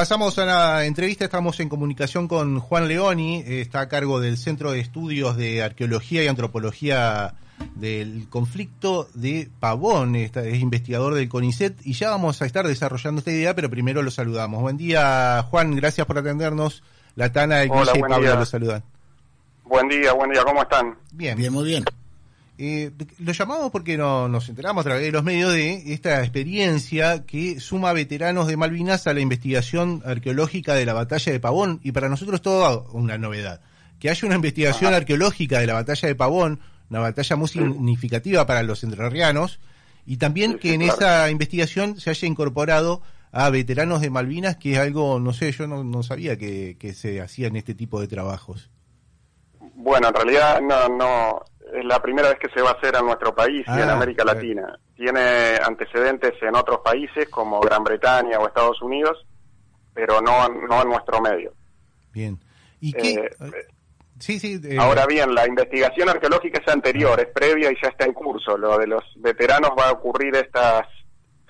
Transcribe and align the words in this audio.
pasamos 0.00 0.38
a 0.38 0.46
la 0.46 0.86
entrevista, 0.86 1.26
estamos 1.26 1.60
en 1.60 1.68
comunicación 1.68 2.26
con 2.26 2.58
Juan 2.58 2.88
Leoni, 2.88 3.44
está 3.46 3.82
a 3.82 3.88
cargo 3.90 4.18
del 4.18 4.38
Centro 4.38 4.72
de 4.72 4.80
Estudios 4.80 5.36
de 5.36 5.62
Arqueología 5.62 6.24
y 6.24 6.26
Antropología 6.26 7.34
del 7.74 8.26
conflicto 8.30 9.10
de 9.12 9.50
Pavón, 9.60 10.16
es 10.16 10.32
investigador 10.58 11.12
del 11.12 11.28
CONICET 11.28 11.84
y 11.84 11.92
ya 11.92 12.08
vamos 12.08 12.40
a 12.40 12.46
estar 12.46 12.66
desarrollando 12.66 13.18
esta 13.18 13.30
idea, 13.30 13.54
pero 13.54 13.68
primero 13.68 14.02
lo 14.02 14.10
saludamos. 14.10 14.62
Buen 14.62 14.78
día, 14.78 15.44
Juan, 15.50 15.76
gracias 15.76 16.06
por 16.06 16.16
atendernos. 16.16 16.82
La 17.14 17.30
Tana, 17.30 17.62
el 17.62 17.70
Hola, 17.70 17.92
y 17.94 18.00
Pablo 18.00 18.20
día. 18.20 18.36
lo 18.36 18.46
saludan. 18.46 18.82
Buen 19.64 19.86
día, 19.86 20.14
buen 20.14 20.30
día, 20.30 20.42
¿cómo 20.44 20.62
están? 20.62 20.96
Bien, 21.12 21.36
Bien, 21.36 21.52
muy 21.52 21.66
bien. 21.66 21.84
Eh, 22.62 22.90
lo 23.20 23.32
llamamos 23.32 23.70
porque 23.70 23.96
no, 23.96 24.28
nos 24.28 24.50
enteramos 24.50 24.82
a 24.82 24.90
través 24.90 25.04
de 25.04 25.12
los 25.12 25.24
medios 25.24 25.50
de 25.50 25.94
esta 25.94 26.20
experiencia 26.20 27.24
que 27.24 27.58
suma 27.58 27.94
veteranos 27.94 28.48
de 28.48 28.58
Malvinas 28.58 29.06
a 29.06 29.14
la 29.14 29.20
investigación 29.20 30.02
arqueológica 30.04 30.74
de 30.74 30.84
la 30.84 30.92
batalla 30.92 31.32
de 31.32 31.40
Pavón 31.40 31.80
y 31.82 31.92
para 31.92 32.10
nosotros 32.10 32.42
todo 32.42 32.86
una 32.92 33.16
novedad. 33.16 33.62
Que 33.98 34.10
haya 34.10 34.26
una 34.26 34.36
investigación 34.36 34.92
arqueológica 34.92 35.58
de 35.58 35.68
la 35.68 35.72
batalla 35.72 36.06
de 36.06 36.14
Pavón, 36.14 36.60
una 36.90 37.00
batalla 37.00 37.34
muy 37.34 37.48
significativa 37.48 38.44
para 38.44 38.62
los 38.62 38.84
entrerrianos 38.84 39.58
y 40.04 40.18
también 40.18 40.58
que 40.58 40.74
en 40.74 40.82
esa 40.82 41.30
investigación 41.30 41.98
se 41.98 42.10
haya 42.10 42.28
incorporado 42.28 43.00
a 43.32 43.48
veteranos 43.48 44.02
de 44.02 44.10
Malvinas, 44.10 44.58
que 44.58 44.72
es 44.72 44.78
algo, 44.78 45.18
no 45.18 45.32
sé, 45.32 45.50
yo 45.52 45.66
no, 45.66 45.82
no 45.82 46.02
sabía 46.02 46.36
que, 46.36 46.76
que 46.78 46.92
se 46.92 47.22
hacían 47.22 47.56
este 47.56 47.74
tipo 47.74 48.02
de 48.02 48.08
trabajos. 48.08 48.68
Bueno, 49.76 50.08
en 50.08 50.14
realidad 50.14 50.60
no, 50.60 50.90
no, 50.90 51.42
es 51.74 51.84
la 51.84 52.00
primera 52.00 52.28
vez 52.28 52.38
que 52.38 52.48
se 52.54 52.62
va 52.62 52.70
a 52.70 52.72
hacer 52.74 52.94
en 52.96 53.04
nuestro 53.06 53.34
país 53.34 53.64
y 53.66 53.70
en 53.70 53.88
Ah, 53.88 53.92
América. 53.94 54.24
Latina. 54.24 54.78
Tiene 54.96 55.56
antecedentes 55.64 56.32
en 56.42 56.54
otros 56.56 56.80
países 56.84 57.28
como 57.28 57.60
Gran 57.60 57.82
Bretaña 57.84 58.38
o 58.38 58.46
Estados 58.46 58.80
Unidos, 58.82 59.16
pero 59.94 60.20
no, 60.20 60.48
no 60.48 60.82
en 60.82 60.88
nuestro 60.88 61.20
medio. 61.20 61.52
Bien. 62.12 62.38
¿Y 62.80 62.92
qué? 62.92 63.14
Eh, 63.14 63.66
sí, 64.18 64.38
sí. 64.38 64.60
eh, 64.64 64.76
Ahora 64.78 65.06
bien, 65.06 65.34
la 65.34 65.46
investigación 65.46 66.08
arqueológica 66.08 66.60
es 66.64 66.72
anterior, 66.72 67.18
es 67.20 67.28
previa 67.32 67.70
y 67.70 67.76
ya 67.82 67.88
está 67.88 68.04
en 68.06 68.12
curso. 68.12 68.56
Lo 68.56 68.78
de 68.78 68.86
los 68.86 69.02
veteranos 69.16 69.70
va 69.78 69.88
a 69.88 69.92
ocurrir 69.92 70.34
esta 70.36 70.86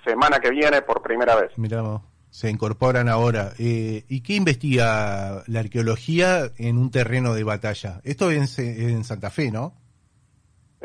semana 0.05 0.39
que 0.41 0.51
viene 0.51 0.83
por 0.83 1.03
primera 1.03 1.35
vez. 1.37 1.51
Mirá 1.57 1.83
vos, 1.83 2.03
se 2.31 2.49
incorporan 2.51 3.09
ahora. 3.09 3.53
Eh, 3.59 4.05
¿Y 4.09 4.23
qué 4.23 4.35
investiga 4.35 5.43
la 5.47 5.61
arqueología 5.61 6.51
en 6.59 6.79
un 6.79 6.91
terreno 6.91 7.35
de 7.35 7.45
batalla? 7.45 8.01
Esto 8.05 8.31
es 8.31 8.59
en, 8.59 8.91
en 8.91 9.05
Santa 9.05 9.31
Fe, 9.31 9.51
¿no? 9.51 9.75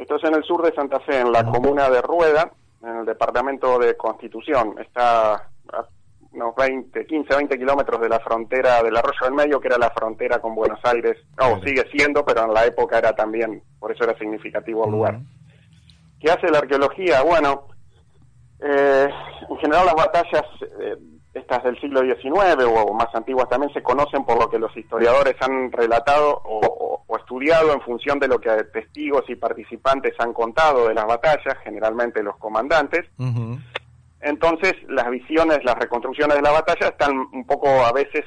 Esto 0.05 0.17
es 0.17 0.23
en 0.25 0.35
el 0.35 0.43
sur 0.43 0.61
de 0.63 0.71
Santa 0.75 0.99
Fe, 0.99 1.19
en 1.19 1.31
la 1.31 1.43
comuna 1.43 1.89
de 1.89 1.99
Rueda, 1.99 2.51
en 2.83 2.97
el 2.97 3.05
departamento 3.07 3.79
de 3.79 3.97
Constitución. 3.97 4.75
Está 4.79 5.33
a 5.33 5.87
unos 6.31 6.53
20, 6.55 7.07
15, 7.07 7.35
20 7.35 7.57
kilómetros 7.57 7.99
de 7.99 8.09
la 8.09 8.19
frontera 8.19 8.83
del 8.83 8.95
Arroyo 8.95 9.17
del 9.23 9.33
Medio, 9.33 9.59
que 9.59 9.67
era 9.67 9.79
la 9.79 9.89
frontera 9.89 10.37
con 10.37 10.53
Buenos 10.53 10.79
Aires. 10.83 11.17
No, 11.39 11.59
sigue 11.63 11.89
siendo, 11.91 12.23
pero 12.23 12.43
en 12.43 12.53
la 12.53 12.65
época 12.67 12.99
era 12.99 13.13
también, 13.15 13.63
por 13.79 13.91
eso 13.91 14.03
era 14.03 14.15
significativo 14.19 14.85
el 14.85 14.91
lugar. 14.91 15.19
¿Qué 16.19 16.29
hace 16.29 16.51
la 16.51 16.59
arqueología? 16.59 17.23
Bueno, 17.23 17.63
eh, 18.59 19.09
en 19.49 19.57
general 19.57 19.87
las 19.87 19.95
batallas, 19.95 20.43
eh, 20.81 20.97
estas 21.33 21.63
del 21.63 21.81
siglo 21.81 22.01
XIX 22.01 22.63
o 22.67 22.93
más 22.93 23.07
antiguas 23.15 23.49
también 23.49 23.73
se 23.73 23.81
conocen 23.81 24.23
por 24.23 24.39
lo 24.39 24.51
que 24.51 24.59
los 24.59 24.75
historiadores 24.77 25.33
han 25.41 25.71
relatado 25.71 26.41
o, 26.45 26.59
o- 26.63 26.94
o 27.07 27.17
estudiado 27.17 27.71
en 27.73 27.81
función 27.81 28.19
de 28.19 28.27
lo 28.27 28.39
que 28.39 28.49
testigos 28.73 29.23
y 29.29 29.35
participantes 29.35 30.13
han 30.19 30.33
contado 30.33 30.87
de 30.87 30.93
las 30.95 31.05
batallas, 31.05 31.55
generalmente 31.63 32.23
los 32.23 32.37
comandantes. 32.37 33.05
Entonces, 34.21 34.73
las 34.87 35.09
visiones, 35.09 35.59
las 35.63 35.75
reconstrucciones 35.77 36.35
de 36.37 36.41
la 36.41 36.51
batalla 36.51 36.87
están 36.87 37.15
un 37.31 37.45
poco 37.45 37.67
a 37.85 37.91
veces 37.91 38.23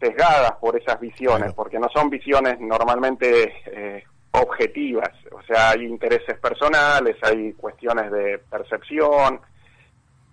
sesgadas 0.00 0.52
por 0.60 0.76
esas 0.76 0.98
visiones, 1.00 1.38
Claro. 1.38 1.54
porque 1.56 1.78
no 1.78 1.88
son 1.92 2.08
visiones 2.08 2.58
normalmente 2.60 3.52
eh, 3.66 4.04
objetivas. 4.30 5.10
O 5.32 5.42
sea, 5.42 5.70
hay 5.70 5.84
intereses 5.84 6.38
personales, 6.38 7.16
hay 7.22 7.52
cuestiones 7.54 8.10
de 8.12 8.38
percepción. 8.50 9.40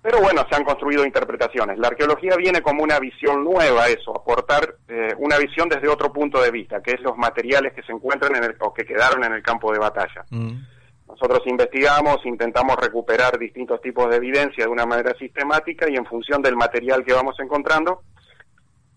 Pero 0.09 0.21
bueno, 0.21 0.45
se 0.49 0.55
han 0.55 0.63
construido 0.63 1.03
interpretaciones. 1.05 1.77
La 1.79 1.89
arqueología 1.89 2.37
viene 2.37 2.61
como 2.61 2.81
una 2.81 2.97
visión 2.97 3.43
nueva, 3.43 3.83
a 3.83 3.87
eso, 3.89 4.15
aportar 4.17 4.75
eh, 4.87 5.13
una 5.17 5.37
visión 5.37 5.67
desde 5.67 5.89
otro 5.89 6.13
punto 6.13 6.41
de 6.41 6.49
vista, 6.49 6.81
que 6.81 6.91
es 6.91 7.01
los 7.01 7.17
materiales 7.17 7.73
que 7.73 7.83
se 7.83 7.91
encuentran 7.91 8.33
en 8.37 8.45
el, 8.45 8.55
o 8.61 8.73
que 8.73 8.85
quedaron 8.85 9.25
en 9.25 9.33
el 9.33 9.43
campo 9.43 9.69
de 9.73 9.79
batalla. 9.79 10.23
Mm. 10.29 10.51
Nosotros 11.09 11.41
investigamos, 11.47 12.25
intentamos 12.25 12.77
recuperar 12.77 13.37
distintos 13.37 13.81
tipos 13.81 14.09
de 14.09 14.15
evidencia 14.15 14.63
de 14.63 14.71
una 14.71 14.85
manera 14.85 15.13
sistemática 15.19 15.89
y 15.89 15.97
en 15.97 16.05
función 16.05 16.41
del 16.41 16.55
material 16.55 17.03
que 17.03 17.11
vamos 17.11 17.35
encontrando, 17.41 18.03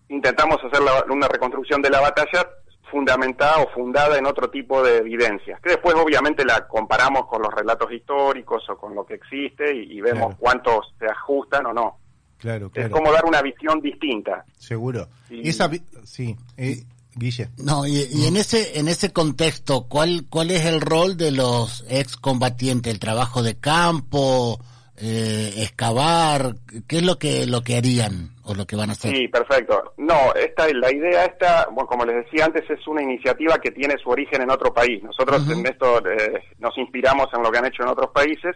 intentamos 0.07 0.63
hacer 0.63 0.81
la- 0.81 1.03
una 1.13 1.27
reconstrucción 1.27 1.81
de 1.81 1.89
la 1.89 1.99
batalla 1.99 2.47
fundamentada 2.91 3.57
o 3.63 3.69
fundada 3.69 4.17
en 4.17 4.25
otro 4.25 4.49
tipo 4.49 4.83
de 4.83 4.97
evidencias, 4.97 5.59
que 5.61 5.69
después 5.71 5.95
obviamente 5.95 6.43
la 6.45 6.67
comparamos 6.67 7.25
con 7.27 7.41
los 7.41 7.51
relatos 7.53 7.91
históricos 7.91 8.63
o 8.69 8.77
con 8.77 8.93
lo 8.93 9.05
que 9.05 9.15
existe 9.15 9.73
y, 9.75 9.97
y 9.97 10.01
vemos 10.01 10.27
Claro. 10.27 10.37
cuántos 10.39 10.93
se 10.99 11.05
ajustan 11.07 11.65
o 11.67 11.73
no. 11.73 11.97
Claro, 12.37 12.69
Es 12.73 12.89
como 12.89 13.11
dar 13.11 13.23
una 13.25 13.41
visión 13.41 13.79
distinta. 13.81 14.43
Seguro. 14.57 15.07
Y- 15.29 15.47
Esa, 15.47 15.67
vi- 15.67 15.83
sí, 16.03 16.35
eh, 16.57 16.83
Guille. 17.13 17.49
No, 17.57 17.85
y, 17.85 18.07
y 18.11 18.25
en 18.25 18.35
ese 18.37 18.79
en 18.79 18.87
ese 18.87 19.11
contexto, 19.13 19.85
¿cuál 19.87 20.25
cuál 20.29 20.49
es 20.49 20.65
el 20.65 20.81
rol 20.81 21.17
de 21.17 21.31
los 21.31 21.85
excombatientes? 21.89 22.91
El 22.91 22.99
trabajo 22.99 23.43
de 23.43 23.55
campo, 23.59 24.59
eh, 25.01 25.53
excavar, 25.57 26.55
¿qué 26.87 26.97
es 26.97 27.03
lo 27.05 27.17
que 27.17 27.45
lo 27.47 27.61
que 27.61 27.75
harían 27.77 28.35
o 28.43 28.53
lo 28.53 28.65
que 28.65 28.75
van 28.75 28.89
a 28.89 28.93
hacer? 28.93 29.15
Sí, 29.15 29.27
perfecto. 29.27 29.93
No, 29.97 30.33
esta, 30.35 30.67
la 30.73 30.91
idea 30.91 31.25
esta, 31.25 31.67
bueno, 31.71 31.87
como 31.87 32.05
les 32.05 32.23
decía 32.25 32.45
antes, 32.45 32.69
es 32.69 32.85
una 32.87 33.01
iniciativa 33.01 33.57
que 33.57 33.71
tiene 33.71 33.95
su 34.03 34.09
origen 34.09 34.41
en 34.43 34.51
otro 34.51 34.73
país. 34.73 35.01
Nosotros 35.03 35.49
en 35.49 35.65
esto 35.65 35.97
eh, 36.07 36.43
nos 36.59 36.77
inspiramos 36.77 37.27
en 37.33 37.41
lo 37.43 37.51
que 37.51 37.57
han 37.57 37.65
hecho 37.65 37.83
en 37.83 37.89
otros 37.89 38.11
países 38.11 38.55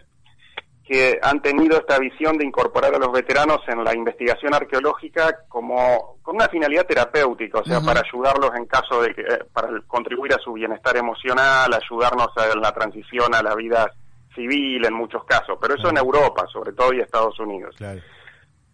que 0.88 1.18
han 1.20 1.42
tenido 1.42 1.78
esta 1.78 1.98
visión 1.98 2.38
de 2.38 2.46
incorporar 2.46 2.94
a 2.94 2.98
los 2.98 3.10
veteranos 3.10 3.58
en 3.66 3.82
la 3.82 3.92
investigación 3.92 4.54
arqueológica 4.54 5.36
como 5.48 6.18
con 6.22 6.36
una 6.36 6.46
finalidad 6.48 6.86
terapéutica, 6.86 7.58
o 7.58 7.64
sea, 7.64 7.80
para 7.80 8.02
ayudarlos 8.08 8.50
en 8.56 8.66
caso 8.66 9.02
de 9.02 9.12
que, 9.12 9.22
eh, 9.22 9.38
para 9.52 9.68
contribuir 9.88 10.32
a 10.34 10.38
su 10.38 10.52
bienestar 10.52 10.96
emocional, 10.96 11.74
ayudarnos 11.74 12.28
a- 12.36 12.52
en 12.52 12.60
la 12.60 12.70
transición 12.70 13.34
a 13.34 13.42
la 13.42 13.56
vida 13.56 13.90
civil 14.36 14.84
en 14.84 14.94
muchos 14.94 15.24
casos, 15.24 15.58
pero 15.60 15.74
eso 15.74 15.88
en 15.88 15.96
Europa, 15.96 16.46
sobre 16.52 16.72
todo, 16.72 16.92
y 16.92 17.00
Estados 17.00 17.36
Unidos. 17.40 17.74
Claro. 17.76 18.00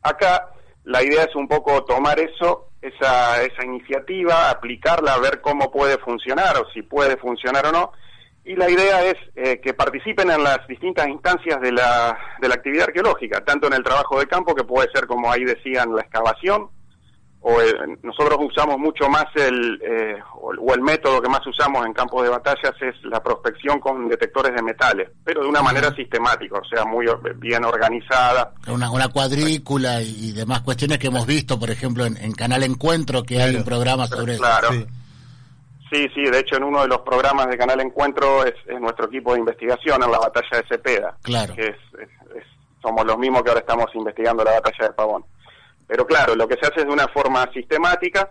Acá 0.02 0.50
la 0.84 1.02
idea 1.02 1.24
es 1.24 1.34
un 1.36 1.48
poco 1.48 1.84
tomar 1.84 2.18
eso, 2.18 2.70
esa, 2.82 3.40
esa 3.42 3.64
iniciativa, 3.64 4.50
aplicarla, 4.50 5.18
ver 5.18 5.40
cómo 5.40 5.70
puede 5.70 5.96
funcionar 5.98 6.56
o 6.58 6.68
si 6.72 6.82
puede 6.82 7.16
funcionar 7.16 7.66
o 7.66 7.72
no. 7.72 7.92
Y 8.44 8.56
la 8.56 8.68
idea 8.68 9.04
es 9.04 9.14
eh, 9.36 9.60
que 9.60 9.72
participen 9.72 10.28
en 10.30 10.42
las 10.42 10.66
distintas 10.66 11.06
instancias 11.06 11.60
de 11.60 11.70
la, 11.70 12.18
de 12.40 12.48
la 12.48 12.54
actividad 12.54 12.88
arqueológica, 12.88 13.44
tanto 13.44 13.68
en 13.68 13.74
el 13.74 13.84
trabajo 13.84 14.18
de 14.18 14.26
campo, 14.26 14.54
que 14.54 14.64
puede 14.64 14.90
ser, 14.92 15.06
como 15.06 15.30
ahí 15.30 15.44
decían, 15.44 15.94
la 15.94 16.02
excavación, 16.02 16.68
o 17.44 17.60
eh, 17.60 17.74
nosotros 18.04 18.38
usamos 18.40 18.78
mucho 18.78 19.08
más 19.08 19.24
el, 19.34 19.80
eh, 19.82 20.16
o, 20.40 20.52
el 20.74 20.80
método 20.80 21.20
que 21.20 21.28
más 21.28 21.44
usamos 21.46 21.84
en 21.84 21.92
campos 21.92 22.22
de 22.22 22.28
batallas 22.28 22.72
es 22.80 22.94
la 23.04 23.20
prospección 23.22 23.80
con 23.80 24.08
detectores 24.08 24.54
de 24.54 24.62
metales, 24.62 25.10
pero 25.24 25.42
de 25.42 25.48
una 25.48 25.60
manera 25.60 25.92
sistemática, 25.94 26.58
o 26.58 26.64
sea, 26.64 26.84
muy 26.84 27.06
bien 27.36 27.64
organizada. 27.64 28.52
Una, 28.68 28.90
una 28.92 29.08
cuadrícula 29.08 30.00
y, 30.02 30.28
y 30.28 30.32
demás 30.32 30.60
cuestiones 30.60 30.98
que 30.98 31.08
hemos 31.08 31.26
visto, 31.26 31.58
por 31.58 31.70
ejemplo, 31.70 32.06
en, 32.06 32.16
en 32.16 32.32
Canal 32.32 32.62
Encuentro, 32.62 33.22
que 33.24 33.42
hay 33.42 33.56
un 33.56 33.64
programa 33.64 34.06
sobre 34.06 34.34
eso. 34.34 34.42
Claro. 34.42 34.68
Sí. 34.72 34.86
Sí, 35.90 36.06
sí, 36.14 36.22
de 36.22 36.38
hecho 36.38 36.56
en 36.56 36.64
uno 36.64 36.80
de 36.82 36.88
los 36.88 37.00
programas 37.02 37.48
de 37.48 37.58
Canal 37.58 37.78
Encuentro 37.80 38.44
es, 38.46 38.54
es 38.66 38.80
nuestro 38.80 39.06
equipo 39.08 39.34
de 39.34 39.40
investigación 39.40 40.02
en 40.02 40.10
la 40.10 40.18
batalla 40.20 40.48
de 40.62 40.66
Cepeda, 40.68 41.16
Claro. 41.22 41.54
que 41.54 41.62
es, 41.62 41.76
es- 42.00 42.36
es- 42.36 42.46
somos 42.80 43.04
los 43.04 43.18
mismos 43.18 43.42
que 43.42 43.50
ahora 43.50 43.60
estamos 43.60 43.86
investigando 43.94 44.42
la 44.42 44.52
batalla 44.52 44.86
de 44.88 44.92
Pavón. 44.94 45.22
Pero 45.92 46.06
claro, 46.06 46.34
lo 46.34 46.48
que 46.48 46.54
se 46.54 46.66
hace 46.66 46.80
es 46.80 46.86
de 46.86 46.92
una 46.92 47.06
forma 47.08 47.46
sistemática, 47.52 48.30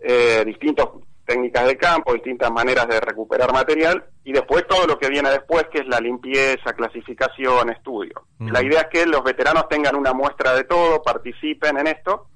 eh, 0.00 0.42
distintas 0.44 0.88
técnicas 1.24 1.68
de 1.68 1.76
campo, 1.76 2.12
distintas 2.12 2.50
maneras 2.50 2.88
de 2.88 2.98
recuperar 2.98 3.52
material, 3.52 4.04
y 4.24 4.32
después 4.32 4.66
todo 4.66 4.84
lo 4.84 4.98
que 4.98 5.08
viene 5.08 5.30
después, 5.30 5.68
que 5.70 5.82
es 5.82 5.86
la 5.86 6.00
limpieza, 6.00 6.72
clasificación, 6.72 7.70
estudio. 7.70 8.26
Ujú. 8.40 8.50
La 8.50 8.60
idea 8.60 8.80
es 8.80 8.86
que 8.88 9.06
los 9.06 9.22
veteranos 9.22 9.68
tengan 9.68 9.94
una 9.94 10.12
muestra 10.12 10.52
de 10.52 10.64
todo, 10.64 11.00
participen 11.00 11.78
en 11.78 11.86
esto, 11.86 12.26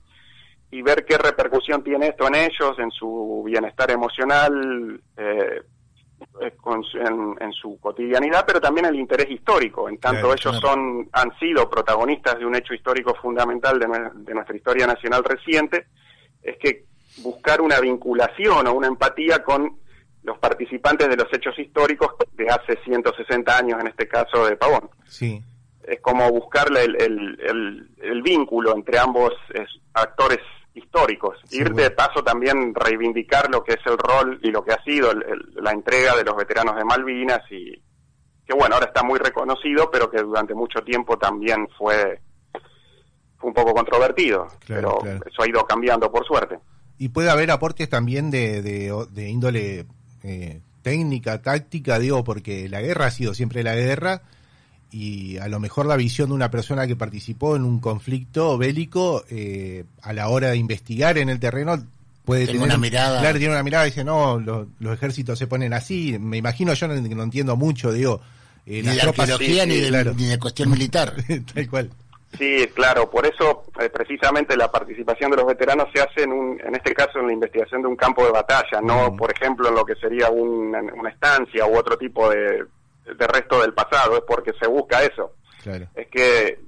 y 0.70 0.82
ver 0.82 1.04
qué 1.04 1.18
repercusión 1.18 1.82
tiene 1.82 2.06
esto 2.06 2.28
en 2.28 2.36
ellos, 2.36 2.78
en 2.78 2.92
su 2.92 3.42
bienestar 3.44 3.90
emocional, 3.90 5.02
eh, 5.16 5.62
en, 6.40 7.36
en 7.40 7.52
su 7.52 7.78
cotidianidad, 7.80 8.44
pero 8.46 8.60
también 8.60 8.86
el 8.86 8.96
interés 8.96 9.30
histórico, 9.30 9.88
en 9.88 9.98
tanto 9.98 10.20
Claro, 10.28 10.34
ellos 10.34 10.60
claro. 10.60 10.76
son 10.76 11.08
han 11.12 11.38
sido 11.38 11.68
protagonistas 11.68 12.38
de 12.38 12.46
un 12.46 12.54
hecho 12.54 12.74
histórico 12.74 13.14
fundamental 13.20 13.78
de, 13.78 13.86
de 14.14 14.34
nuestra 14.34 14.56
historia 14.56 14.86
nacional 14.86 15.24
reciente, 15.24 15.86
es 16.42 16.56
que 16.58 16.84
buscar 17.22 17.60
una 17.60 17.80
vinculación 17.80 18.66
o 18.66 18.72
una 18.72 18.86
empatía 18.88 19.42
con 19.42 19.78
los 20.22 20.38
participantes 20.38 21.08
de 21.08 21.16
los 21.16 21.32
hechos 21.32 21.58
históricos 21.58 22.12
de 22.34 22.48
hace 22.48 22.76
160 22.84 23.56
años, 23.56 23.80
en 23.80 23.86
este 23.88 24.06
caso 24.06 24.46
de 24.46 24.56
Pavón 24.56 24.90
Sí. 25.06 25.42
es 25.84 26.00
como 26.00 26.30
buscar 26.30 26.68
el, 26.76 27.00
el, 27.00 27.40
el- 27.40 27.88
el 28.02 28.22
vínculo 28.22 28.74
entre 28.74 28.98
ambos 28.98 29.32
es, 29.54 29.68
actores 29.94 30.40
históricos. 30.78 31.38
Ir 31.50 31.72
de 31.74 31.90
paso 31.90 32.22
también 32.22 32.74
reivindicar 32.74 33.50
lo 33.50 33.62
que 33.62 33.74
es 33.74 33.80
el 33.86 33.98
rol 33.98 34.38
y 34.42 34.50
lo 34.50 34.64
que 34.64 34.72
ha 34.72 34.82
sido 34.82 35.12
la 35.14 35.72
entrega 35.72 36.16
de 36.16 36.24
los 36.24 36.36
veteranos 36.36 36.76
de 36.76 36.84
Malvinas 36.84 37.42
y 37.50 37.72
que 38.46 38.54
bueno, 38.54 38.76
ahora 38.76 38.86
está 38.86 39.02
muy 39.02 39.18
reconocido, 39.18 39.90
pero 39.90 40.10
que 40.10 40.22
durante 40.22 40.54
mucho 40.54 40.80
tiempo 40.80 41.18
también 41.18 41.68
fue, 41.76 42.18
fue 43.36 43.48
un 43.48 43.54
poco 43.54 43.74
controvertido. 43.74 44.48
pero 44.66 45.00
eso 45.04 45.42
ha 45.42 45.48
ido 45.48 45.66
cambiando 45.66 46.10
por 46.10 46.26
suerte. 46.26 46.58
Y 46.96 47.10
puede 47.10 47.30
haber 47.30 47.50
aportes 47.50 47.90
también 47.90 48.30
de, 48.30 48.62
de, 48.62 49.28
índole 49.28 49.86
eh, 50.22 50.62
técnica, 50.82 51.42
táctica, 51.42 51.98
digo, 51.98 52.24
porque 52.24 52.68
la 52.70 52.80
guerra 52.80 53.06
ha 53.06 53.10
sido 53.10 53.34
siempre 53.34 53.62
la 53.62 53.74
guerra 53.74 54.22
y 54.90 55.36
a 55.38 55.48
lo 55.48 55.60
mejor 55.60 55.86
la 55.86 55.96
visión 55.96 56.28
de 56.28 56.34
una 56.34 56.50
persona 56.50 56.86
que 56.86 56.96
participó 56.96 57.56
en 57.56 57.64
un 57.64 57.80
conflicto 57.80 58.56
bélico 58.56 59.24
eh, 59.30 59.84
a 60.02 60.12
la 60.12 60.28
hora 60.28 60.50
de 60.50 60.56
investigar 60.56 61.18
en 61.18 61.28
el 61.28 61.38
terreno 61.38 61.82
puede 62.24 62.46
tener 62.46 62.62
una 62.62 62.78
mirada. 62.78 63.20
Claro 63.20 63.38
tiene 63.38 63.54
una 63.54 63.62
mirada 63.62 63.86
y 63.86 63.90
dice 63.90 64.04
no 64.04 64.38
los, 64.40 64.66
ejércitos 64.94 65.38
se 65.38 65.46
ponen 65.46 65.74
así 65.74 66.18
me 66.18 66.38
imagino 66.38 66.72
yo 66.72 66.88
no, 66.88 67.22
entiendo 67.22 67.56
mucho 67.56 67.92
digo 67.92 68.20
eh, 68.66 68.82
ni 68.82 68.94
de 68.94 69.02
arqueología 69.02 69.66
ni, 69.66 69.78
de, 69.78 70.38
cuestión 70.38 70.70
militar. 70.70 71.14
Tal 71.54 71.68
cual. 71.68 71.90
Sí 72.38 72.66
claro 72.74 73.10
por 73.10 73.26
eso 73.26 73.64
eh, 73.80 73.90
precisamente 73.90 74.56
la 74.56 74.70
participación 74.70 75.30
de 75.30 75.36
los 75.36 75.46
veteranos 75.46 75.88
se 75.94 76.00
hace 76.00 76.22
en 76.22 76.32
un, 76.32 76.60
en 76.60 76.74
este 76.74 76.94
caso 76.94 77.18
en 77.18 77.26
la 77.26 77.32
investigación 77.34 77.82
de 77.82 77.88
un 77.88 77.96
campo 77.96 78.24
de 78.24 78.32
batalla 78.32 78.80
no 78.82 79.14
por 79.16 79.30
ejemplo 79.30 79.68
en 79.68 79.74
lo 79.74 79.84
que 79.84 79.96
sería 79.96 80.30
una 80.30 81.10
estancia 81.10 81.66
u 81.66 81.76
otro 81.76 81.98
tipo 81.98 82.30
de 82.30 82.64
de 83.16 83.26
resto 83.26 83.60
del 83.60 83.74
pasado, 83.74 84.16
es 84.16 84.24
porque 84.26 84.52
se 84.60 84.66
busca 84.66 85.02
eso. 85.02 85.34
Es 85.94 86.08
que 86.08 86.46
eh, 86.48 86.58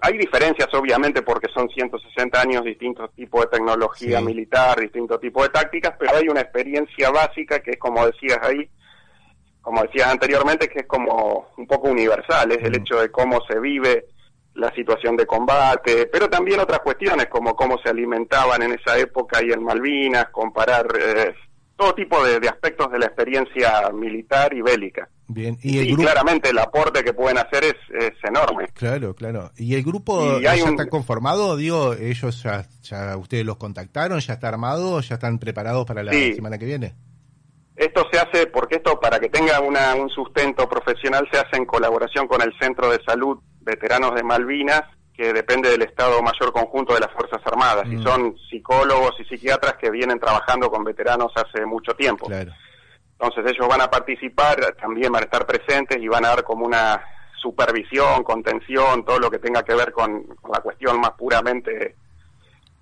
hay 0.00 0.18
diferencias 0.18 0.68
obviamente 0.74 1.22
porque 1.22 1.48
son 1.52 1.68
160 1.68 2.40
años, 2.40 2.64
distintos 2.64 3.12
tipos 3.14 3.42
de 3.42 3.58
tecnología 3.58 4.20
militar, 4.20 4.80
distintos 4.80 5.20
tipos 5.20 5.44
de 5.44 5.50
tácticas, 5.50 5.94
pero 5.98 6.16
hay 6.16 6.28
una 6.28 6.40
experiencia 6.40 7.10
básica 7.10 7.60
que 7.60 7.72
es 7.72 7.78
como 7.78 8.04
decías 8.06 8.38
ahí, 8.42 8.68
como 9.60 9.82
decías 9.82 10.08
anteriormente, 10.08 10.68
que 10.68 10.80
es 10.80 10.86
como 10.86 11.50
un 11.56 11.66
poco 11.66 11.88
universal, 11.88 12.50
es 12.52 12.64
el 12.64 12.76
hecho 12.76 13.00
de 13.00 13.10
cómo 13.10 13.40
se 13.46 13.60
vive 13.60 14.06
la 14.54 14.72
situación 14.74 15.16
de 15.16 15.26
combate, 15.26 16.06
pero 16.06 16.28
también 16.28 16.58
otras 16.58 16.80
cuestiones 16.80 17.26
como 17.26 17.54
cómo 17.54 17.78
se 17.78 17.90
alimentaban 17.90 18.62
en 18.62 18.72
esa 18.72 18.98
época 18.98 19.40
y 19.44 19.52
en 19.52 19.62
Malvinas, 19.62 20.30
comparar 20.30 20.86
eh, 20.98 21.34
todo 21.78 21.94
tipo 21.94 22.22
de, 22.24 22.46
aspectos 22.48 22.90
de 22.90 22.98
la 22.98 23.06
experiencia 23.06 23.88
militar 23.94 24.52
y 24.52 24.60
bélica. 24.60 25.08
Bien, 25.28 25.56
y, 25.62 25.94
claramente 25.94 26.50
el 26.50 26.58
aporte 26.58 27.04
que 27.04 27.12
pueden 27.12 27.38
hacer 27.38 27.64
es, 27.64 28.12
enorme. 28.24 28.66
Claro, 28.74 29.14
claro. 29.14 29.52
¿Y 29.56 29.74
el 29.76 29.84
grupo 29.84 30.40
ya 30.40 30.54
está 30.54 30.88
conformado? 30.88 31.56
Digo, 31.56 31.94
ellos 31.94 32.42
ya, 32.42 32.66
ya 32.82 33.16
ustedes 33.16 33.46
los 33.46 33.58
contactaron, 33.58 34.18
ya 34.18 34.34
está 34.34 34.48
armado, 34.48 35.00
ya 35.00 35.14
están 35.14 35.38
preparados 35.38 35.86
para 35.86 36.02
la 36.02 36.12
semana 36.12 36.58
que 36.58 36.66
viene. 36.66 36.94
Esto 37.76 38.04
se 38.10 38.18
hace 38.18 38.48
porque 38.48 38.76
esto, 38.76 38.98
para 38.98 39.20
que 39.20 39.28
tenga 39.28 39.60
una, 39.60 39.94
un 39.94 40.10
sustento 40.10 40.68
profesional, 40.68 41.28
se 41.30 41.38
hace 41.38 41.56
en 41.56 41.64
colaboración 41.64 42.26
con 42.26 42.42
el 42.42 42.52
Centro 42.58 42.90
de 42.90 42.98
Salud 43.06 43.38
Veteranos 43.60 44.16
de 44.16 44.24
Malvinas 44.24 44.82
que 45.18 45.32
depende 45.32 45.68
del 45.68 45.82
Estado 45.82 46.22
Mayor 46.22 46.52
Conjunto 46.52 46.94
de 46.94 47.00
las 47.00 47.12
Fuerzas 47.12 47.40
Armadas, 47.44 47.86
y 47.86 47.96
mm. 47.96 48.02
son 48.04 48.36
psicólogos 48.48 49.18
y 49.18 49.24
psiquiatras 49.24 49.74
que 49.74 49.90
vienen 49.90 50.20
trabajando 50.20 50.70
con 50.70 50.84
veteranos 50.84 51.32
hace 51.34 51.66
mucho 51.66 51.92
tiempo. 51.94 52.28
Entonces 52.30 53.52
ellos 53.52 53.66
van 53.66 53.80
a 53.80 53.90
participar, 53.90 54.76
también 54.80 55.10
van 55.10 55.22
a 55.22 55.24
estar 55.24 55.44
presentes 55.44 55.98
y 56.00 56.06
van 56.06 56.24
a 56.24 56.28
dar 56.28 56.44
como 56.44 56.64
una 56.64 57.02
supervisión, 57.42 58.22
contención, 58.22 59.04
todo 59.04 59.18
lo 59.18 59.28
que 59.28 59.40
tenga 59.40 59.64
que 59.64 59.74
ver 59.74 59.90
con, 59.90 60.24
la 60.52 60.60
cuestión 60.60 61.00
más 61.00 61.10
puramente 61.18 61.96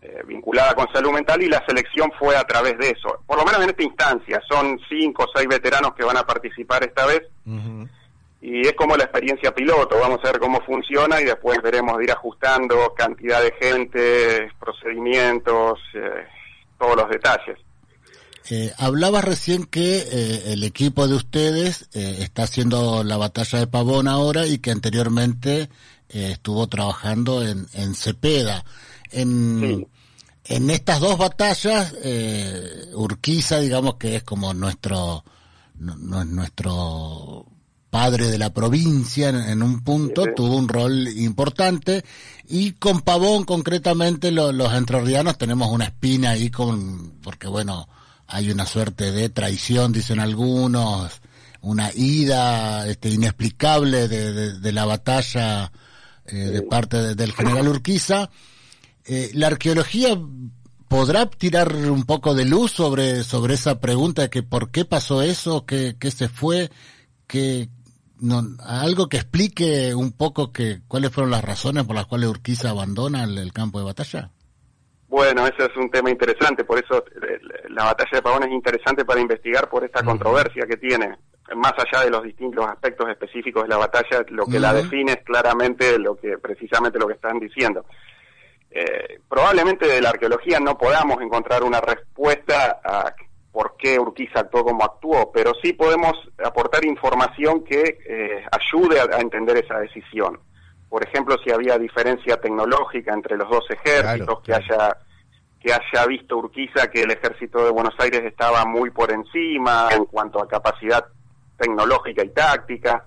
eh, 0.03 0.23
vinculada 0.27 0.75
con 0.75 0.93
salud 0.93 1.13
mental 1.13 1.43
y 1.43 1.49
la 1.49 1.65
selección 1.67 2.13
fue 2.19 2.37
a 2.37 2.45
través 2.45 2.77
de 2.77 2.91
eso. 2.91 3.19
Por 3.27 3.39
lo 3.39 3.47
menos 3.47 3.63
en 3.63 3.71
esta 3.71 3.83
instancia, 3.83 4.43
son 4.47 4.79
cinco 4.91 5.25
o 5.25 5.29
seis 5.35 5.49
veteranos 5.49 5.95
que 5.95 6.05
van 6.05 6.19
a 6.19 6.27
participar 6.27 6.85
esta 6.85 7.07
vez 7.07 7.23
y 8.41 8.61
es 8.61 8.75
como 8.75 8.97
la 8.97 9.05
experiencia 9.05 9.55
piloto, 9.55 9.99
vamos 9.99 10.21
a 10.23 10.33
ver 10.33 10.41
cómo 10.41 10.61
funciona 10.61 11.21
y 11.21 11.25
después 11.25 11.59
veremos 11.63 11.97
de 11.99 12.05
ir 12.05 12.13
ajustando 12.13 12.95
cantidad 12.95 13.43
de 13.43 13.53
gente, 13.61 14.53
procedimientos, 14.61 15.79
eh, 15.95 16.27
todos 16.79 16.97
los 16.97 17.09
detalles. 17.09 17.59
Eh, 18.49 18.73
hablabas 18.79 19.25
recién 19.25 19.65
que 19.65 19.99
eh, 19.99 20.53
el 20.53 20.63
equipo 20.63 21.09
de 21.09 21.15
ustedes 21.15 21.89
está 21.93 22.45
haciendo 22.45 23.03
la 23.03 23.17
batalla 23.17 23.59
de 23.59 23.67
Pavón 23.67 24.07
ahora 24.07 24.47
y 24.47 24.59
que 24.59 24.71
anteriormente 24.71 25.69
estuvo 26.09 26.69
trabajando 26.69 27.45
en, 27.45 27.67
en 27.73 27.95
Cepeda. 27.95 28.65
En, 29.11 29.89
en 30.45 30.71
estas 30.71 31.01
dos 31.01 31.19
batallas, 31.19 31.93
Urquiza, 32.95 33.59
digamos 33.59 33.97
que 33.97 34.17
es 34.17 34.23
como 34.23 34.55
nuestro, 34.55 35.25
nuestro 35.75 37.47
padre 37.97 38.29
de 38.29 38.37
la 38.37 38.53
provincia 38.53 39.31
en, 39.31 39.63
un 39.63 39.81
punto, 39.81 40.27
tuvo 40.37 40.57
un 40.57 40.69
rol 40.69 41.09
importante. 41.17 42.05
Y 42.47 42.73
con 42.73 43.01
Pavón 43.01 43.45
concretamente 43.45 44.31
los 44.31 44.75
entrerrianos 44.75 45.39
tenemos 45.39 45.71
una 45.71 45.87
espina 45.87 46.33
ahí 46.33 46.51
con, 46.51 47.15
porque 47.23 47.49
bueno, 47.49 47.89
hay 48.27 48.51
una 48.51 48.67
suerte 48.67 49.13
de 49.13 49.31
traición, 49.31 49.93
dicen 49.93 50.21
algunos, 50.21 51.11
una 51.63 51.91
ida 51.95 52.87
este, 52.87 53.09
inexplicable 53.09 54.09
de, 54.09 54.73
la 54.73 54.85
batalla 54.85 55.73
eh, 56.27 56.37
de 56.37 56.61
parte 56.61 57.15
del 57.15 57.33
general 57.33 57.67
Urquiza. 57.67 58.29
Eh, 59.07 59.31
la 59.33 59.47
arqueología 59.47 60.21
podrá 60.87 61.31
tirar 61.31 61.75
un 61.75 62.05
poco 62.05 62.35
de 62.35 62.45
luz 62.45 62.73
sobre, 62.73 63.25
sobre 63.25 63.55
esa 63.55 63.81
pregunta 63.81 64.21
de 64.21 64.29
que 64.29 64.43
por 64.43 64.71
qué 64.71 64.85
pasó 64.85 65.23
eso, 65.23 65.65
qué, 65.65 65.97
qué 65.99 66.11
se 66.11 66.29
fue, 66.29 66.71
qué, 67.27 67.71
no, 68.21 68.43
algo 68.65 69.09
que 69.09 69.19
explique 69.19 69.95
un 69.95 70.13
poco 70.13 70.53
que 70.53 70.81
cuáles 70.89 71.11
fueron 71.13 71.31
las 71.31 71.45
razones 71.45 71.85
por 71.85 71.95
las 71.95 72.07
cuales 72.07 72.29
Urquiza 72.29 72.71
abandona 72.71 73.25
el, 73.25 73.53
campo 73.53 73.79
de 73.79 73.85
batalla? 73.85 74.31
Bueno, 75.09 75.47
ese 75.47 75.71
es 75.71 75.77
un 75.77 75.91
tema 75.91 76.11
interesante, 76.11 76.65
por 76.65 76.83
eso 76.83 77.05
eh, 77.07 77.41
la 77.71 77.85
batalla 77.85 78.11
de 78.13 78.23
Pavón 78.23 78.45
es 78.45 78.51
interesante 78.51 79.05
para 79.05 79.21
investigar 79.21 79.69
por 79.69 79.85
esta 79.85 80.03
controversia 80.03 80.67
que 80.67 80.77
tiene. 80.77 81.17
Más 81.55 81.75
allá 81.79 82.05
de 82.05 82.11
los 82.11 82.25
distintos 82.25 82.67
aspectos 82.67 83.09
específicos 83.09 83.63
de 83.63 83.69
la 83.69 83.77
batalla, 83.77 84.25
lo 84.31 84.47
que 84.47 84.59
la 84.59 84.73
define 84.73 85.13
es 85.13 85.23
claramente 85.23 85.97
lo 85.99 86.17
que 86.17 86.39
precisamente 86.39 86.99
lo 86.99 87.07
que 87.07 87.15
están 87.15 87.39
diciendo. 87.39 87.87
Eh, 88.69 89.21
probablemente 89.29 89.87
de 89.87 90.01
la 90.01 90.11
arqueología 90.11 90.59
no 90.59 90.77
podamos 90.77 91.23
encontrar 91.23 91.63
una 91.63 91.81
respuesta 91.81 92.81
a 92.85 93.15
por 93.57 93.75
qué 93.79 93.99
Urquiza 93.99 94.41
actuó 94.41 94.65
como 94.65 94.85
actuó, 94.85 95.33
pero 95.33 95.53
sí 95.63 95.73
podemos 95.73 96.13
aportar 96.45 96.85
información 96.85 97.65
que 97.65 98.01
eh, 98.07 98.45
ayude 98.53 99.01
a, 99.01 99.19
entender 99.19 99.57
esa 99.57 99.79
decisión. 99.79 100.39
Por 100.91 101.03
ejemplo, 101.03 101.37
si 101.43 101.51
había 101.51 101.79
diferencia 101.79 102.39
tecnológica 102.39 103.15
entre 103.15 103.39
los 103.39 103.49
dos 103.49 103.65
ejércitos, 103.71 104.43
que 104.43 104.53
haya 104.53 104.99
que 105.59 105.73
haya 105.73 106.07
visto 106.07 106.37
Urquiza 106.37 106.91
que 106.91 107.05
el 107.05 107.13
ejército 107.13 107.65
de 107.65 107.71
Buenos 107.71 107.95
Aires 107.99 108.21
estaba 108.27 108.67
muy 108.67 108.91
por 108.91 109.11
encima 109.11 109.89
en 109.91 110.05
cuanto 110.05 110.43
a 110.43 110.47
capacidad 110.47 111.07
tecnológica 111.57 112.23
y 112.23 112.29
táctica. 112.29 113.05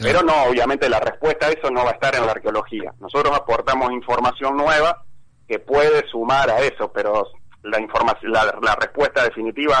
Pero 0.00 0.22
no, 0.22 0.44
obviamente 0.44 0.88
la 0.88 0.98
respuesta 0.98 1.48
a 1.48 1.50
eso 1.50 1.70
no 1.70 1.84
va 1.84 1.90
a 1.90 1.94
estar 1.94 2.14
en 2.14 2.24
la 2.24 2.32
arqueología. 2.32 2.94
Nosotros 3.00 3.36
aportamos 3.36 3.92
información 3.92 4.56
nueva 4.56 5.04
que 5.46 5.58
puede 5.58 6.08
sumar 6.08 6.48
a 6.48 6.60
eso, 6.60 6.90
pero 6.90 7.26
la 7.64 7.80
información, 7.80 8.32
la, 8.32 8.76
respuesta 8.76 9.24
definitiva 9.24 9.76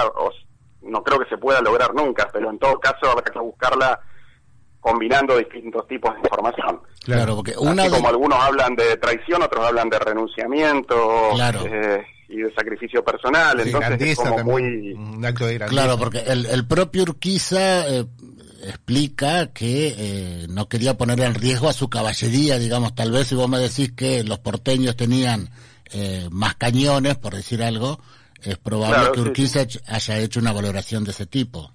no 0.82 1.02
creo 1.02 1.18
que 1.18 1.28
se 1.28 1.38
pueda 1.38 1.60
lograr 1.60 1.94
nunca, 1.94 2.28
pero 2.32 2.50
en 2.50 2.58
todo 2.58 2.78
caso 2.78 3.10
habrá 3.10 3.22
que 3.22 3.38
buscarla 3.38 4.00
combinando 4.80 5.38
distintos 5.38 5.86
tipos 5.88 6.12
de 6.14 6.20
información. 6.20 6.80
Claro, 7.04 7.36
porque 7.36 7.54
una 7.58 7.88
como 7.88 8.08
algunos 8.08 8.38
hablan 8.38 8.74
de 8.76 8.96
traición, 8.98 9.42
otros 9.42 9.66
hablan 9.66 9.88
de 9.88 9.98
renunciamiento 9.98 11.30
eh, 11.66 12.04
y 12.28 12.38
de 12.38 12.54
sacrificio 12.54 13.02
personal, 13.02 13.60
entonces 13.60 14.00
es 14.00 14.16
como 14.16 14.44
muy 14.44 14.94
Claro, 15.68 15.98
porque 15.98 16.18
el, 16.26 16.44
el 16.46 16.66
propio 16.66 17.02
Urquiza 17.04 17.88
eh, 17.88 18.04
explica 18.66 19.52
que 19.52 19.94
eh, 19.96 20.46
no 20.48 20.68
quería 20.68 20.96
poner 20.96 21.20
en 21.20 21.34
riesgo 21.34 21.68
a 21.68 21.72
su 21.72 21.88
caballería, 21.88 22.58
digamos, 22.58 22.94
tal 22.94 23.10
vez 23.10 23.28
si 23.28 23.34
vos 23.34 23.48
me 23.48 23.58
decís 23.58 23.92
que 23.92 24.22
los 24.24 24.38
porteños 24.38 24.96
tenían 24.96 25.50
eh, 25.92 26.28
más 26.30 26.54
cañones, 26.56 27.16
por 27.16 27.34
decir 27.34 27.62
algo, 27.62 27.98
es 28.42 28.58
probable 28.58 29.12
que 29.12 29.20
Urquiza 29.20 29.66
haya 29.88 30.18
hecho 30.18 30.40
una 30.40 30.52
valoración 30.52 31.04
de 31.04 31.12
ese 31.12 31.26
tipo. 31.26 31.70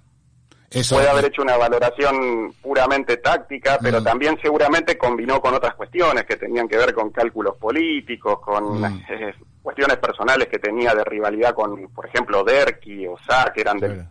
Eso 0.70 0.94
Puede 0.94 1.08
haber 1.08 1.24
hecho 1.24 1.42
una 1.42 1.56
valoración 1.56 2.54
puramente 2.62 3.16
táctica, 3.16 3.78
pero 3.82 4.00
mm. 4.00 4.04
también 4.04 4.38
seguramente 4.40 4.96
combinó 4.96 5.40
con 5.40 5.52
otras 5.52 5.74
cuestiones 5.74 6.24
que 6.24 6.36
tenían 6.36 6.68
que 6.68 6.76
ver 6.76 6.94
con 6.94 7.10
cálculos 7.10 7.56
políticos, 7.56 8.38
con 8.38 8.80
mm. 8.80 9.04
eh, 9.10 9.34
cuestiones 9.60 9.96
personales 9.96 10.46
que 10.46 10.60
tenía 10.60 10.94
de 10.94 11.02
rivalidad 11.02 11.54
con, 11.54 11.88
por 11.88 12.06
ejemplo, 12.06 12.44
Derqui 12.44 13.04
o 13.08 13.16
Sá, 13.18 13.50
que 13.52 13.62
eran 13.62 13.78
del, 13.78 14.06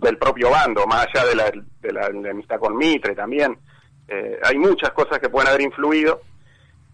del, 0.00 0.16
propio 0.16 0.48
bando, 0.48 0.86
más 0.86 1.06
allá 1.06 1.26
de 1.26 1.34
la, 1.34 1.52
de 1.82 1.92
la, 1.92 2.30
amistad 2.30 2.58
con 2.58 2.74
Mitre 2.74 3.14
también. 3.14 3.58
Eh, 4.08 4.38
hay 4.42 4.56
muchas 4.56 4.92
cosas 4.92 5.18
que 5.18 5.28
pueden 5.28 5.48
haber 5.48 5.60
influido 5.60 6.22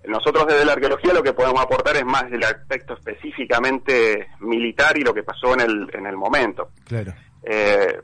nosotros 0.06 0.46
desde 0.46 0.64
la 0.64 0.72
arqueología 0.72 1.12
lo 1.12 1.22
que 1.22 1.32
podemos 1.32 1.60
aportar 1.62 1.96
es 1.96 2.04
más 2.04 2.30
del 2.30 2.44
aspecto 2.44 2.94
específicamente 2.94 4.28
militar 4.40 4.96
y 4.98 5.02
lo 5.02 5.14
que 5.14 5.22
pasó 5.22 5.54
en 5.54 5.60
el, 5.60 5.90
en 5.94 6.06
el 6.06 6.16
momento. 6.16 6.70
Claro. 6.86 7.12
Eh, 7.42 8.00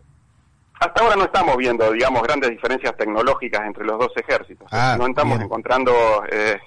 hasta 0.81 1.03
ahora 1.03 1.17
no 1.17 1.25
estamos 1.25 1.57
viendo, 1.59 1.91
digamos, 1.93 2.23
grandes 2.23 2.51
diferencias 2.51 2.97
tecnológicas 2.97 3.67
entre 3.67 3.85
los 3.85 3.99
dos 3.99 4.13
ejércitos. 4.17 4.67
Ah, 4.73 4.97
no 4.99 5.07
estamos 5.07 5.37
bien. 5.37 5.47
encontrando 5.47 5.93
eh, 6.31 6.59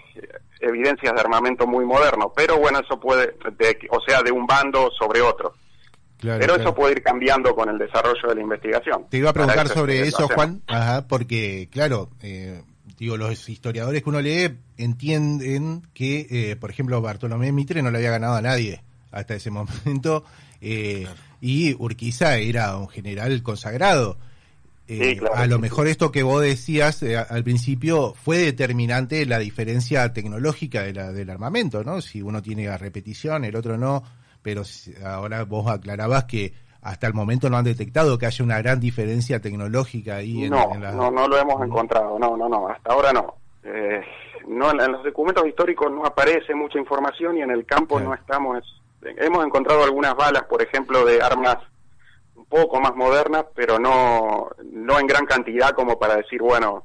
evidencias 0.60 1.14
de 1.14 1.20
armamento 1.20 1.66
muy 1.66 1.84
moderno, 1.84 2.32
pero 2.36 2.58
bueno, 2.60 2.80
eso 2.80 3.00
puede, 3.00 3.36
de- 3.58 3.88
o 3.90 4.00
sea, 4.08 4.22
de 4.22 4.32
un 4.32 4.46
bando 4.46 4.92
sobre 4.92 5.22
otro. 5.22 5.54
Claro, 6.20 6.40
pero 6.40 6.54
claro. 6.54 6.70
eso 6.70 6.76
puede 6.76 6.94
ir 6.94 7.04
cambiando 7.04 7.54
con 7.56 7.68
el 7.70 7.78
desarrollo 7.78 8.30
de 8.30 8.36
la 8.36 8.42
investigación. 8.42 9.08
Te 9.10 9.18
iba 9.18 9.32
a 9.32 9.34
preguntar 9.34 9.66
eso 9.66 9.74
sobre 9.74 10.02
eso. 10.08 10.28
Juan, 10.30 10.62
Ajá, 10.68 11.06
porque, 11.08 11.68
claro, 11.72 12.10
eh, 12.22 12.62
digo, 12.98 13.18
los 13.18 13.50
historiadores 13.50 14.04
que 14.04 14.10
uno 14.10 14.22
lee 14.22 14.58
entienden 14.78 15.88
que, 15.94 16.28
eh, 16.30 16.56
por 16.56 16.70
ejemplo, 16.70 17.02
Bartolomé 17.02 17.52
Mitre 17.52 17.82
no 17.82 17.92
le 17.92 17.98
había 17.98 18.12
ganado 18.12 18.36
a 18.36 18.42
nadie 18.42 18.84
hasta 19.12 19.36
ese 19.36 19.52
momento, 19.52 20.24
eh, 20.62 21.08
y 21.42 21.74
Urquiza 21.74 22.38
era 22.38 22.78
un 22.78 22.88
general 22.88 23.42
consagrado. 23.44 24.18
Eh, 24.88 25.12
Sí, 25.12 25.18
claro, 25.18 25.36
a 25.36 25.48
lo 25.48 25.56
sí, 25.56 25.62
mejor 25.62 25.88
esto 25.88 26.12
que 26.12 26.24
vos 26.24 26.42
decías 26.42 27.04
al 27.04 27.44
principio 27.44 28.14
fue 28.22 28.40
determinante 28.40 29.26
la 29.26 29.40
diferencia 29.40 30.12
tecnológica 30.12 30.84
de 30.84 30.94
la, 30.94 31.12
del 31.14 31.30
armamento, 31.30 31.84
¿no? 31.84 32.02
Si 32.02 32.22
uno 32.22 32.42
tiene 32.42 32.68
a 32.68 32.78
repetición, 32.78 33.46
el 33.46 33.56
otro 33.56 33.78
no, 33.78 34.04
pero 34.42 34.64
ahora 35.06 35.44
vos 35.44 35.72
aclarabas 35.72 36.26
que 36.26 36.54
hasta 36.84 37.08
el 37.08 37.14
momento 37.14 37.50
no 37.50 37.58
han 37.58 37.64
detectado 37.66 38.18
que 38.18 38.26
haya 38.26 38.44
una 38.44 38.62
gran 38.62 38.80
diferencia 38.80 39.40
tecnológica 39.40 40.18
ahí 40.18 40.44
en, 40.46 40.52
no, 40.52 40.70
en 40.74 40.82
la... 40.84 40.92
no, 40.92 41.10
no 41.12 41.28
lo 41.28 41.38
hemos 41.38 41.62
encontrado, 41.66 42.18
no, 42.20 42.36
no, 42.38 42.48
no, 42.50 42.68
hasta 42.68 42.94
ahora 42.94 43.12
no. 43.14 43.36
Eh, 43.64 44.02
no 44.48 44.72
en, 44.72 44.82
en 44.82 44.92
los 44.92 45.04
documentos 45.04 45.48
históricos 45.48 45.90
no 45.92 46.06
aparece 46.06 46.54
mucha 46.54 46.78
información 46.78 47.38
y 47.38 47.42
en 47.42 47.52
el 47.52 47.66
campo 47.66 47.96
Claro. 47.96 48.10
no 48.10 48.16
estamos. 48.16 48.82
Hemos 49.02 49.46
encontrado 49.46 49.84
algunas 49.84 50.16
balas, 50.16 50.44
por 50.44 50.62
ejemplo, 50.62 51.06
de 51.06 51.22
armas 51.22 51.58
un 52.36 52.46
poco 52.46 52.80
más 52.80 52.96
modernas, 52.96 53.46
pero 53.56 53.80
no, 53.80 54.50
no 54.72 55.00
en 55.00 55.08
gran 55.08 55.26
cantidad 55.26 55.72
como 55.72 55.98
para 55.98 56.16
decir, 56.18 56.42
bueno, 56.42 56.84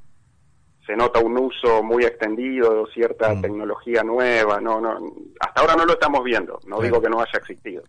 se 0.87 0.97
nota 0.97 1.21
un 1.21 1.37
uso 1.39 1.83
muy 1.83 2.05
extendido 2.05 2.85
de 2.85 2.93
cierta 2.93 3.35
Mm. 3.35 3.43
tecnología 3.43 4.03
nueva. 4.03 4.61
No, 4.61 4.81
no, 4.81 4.99
hasta 5.41 5.61
ahora 5.61 5.75
no 5.77 5.85
lo 5.85 5.93
estamos 5.95 6.23
viendo. 6.25 6.55
No 6.67 6.77
Claro. 6.77 6.83
digo 6.83 7.03
que 7.03 7.09
no 7.11 7.21
haya 7.21 7.39
existido. 7.39 7.83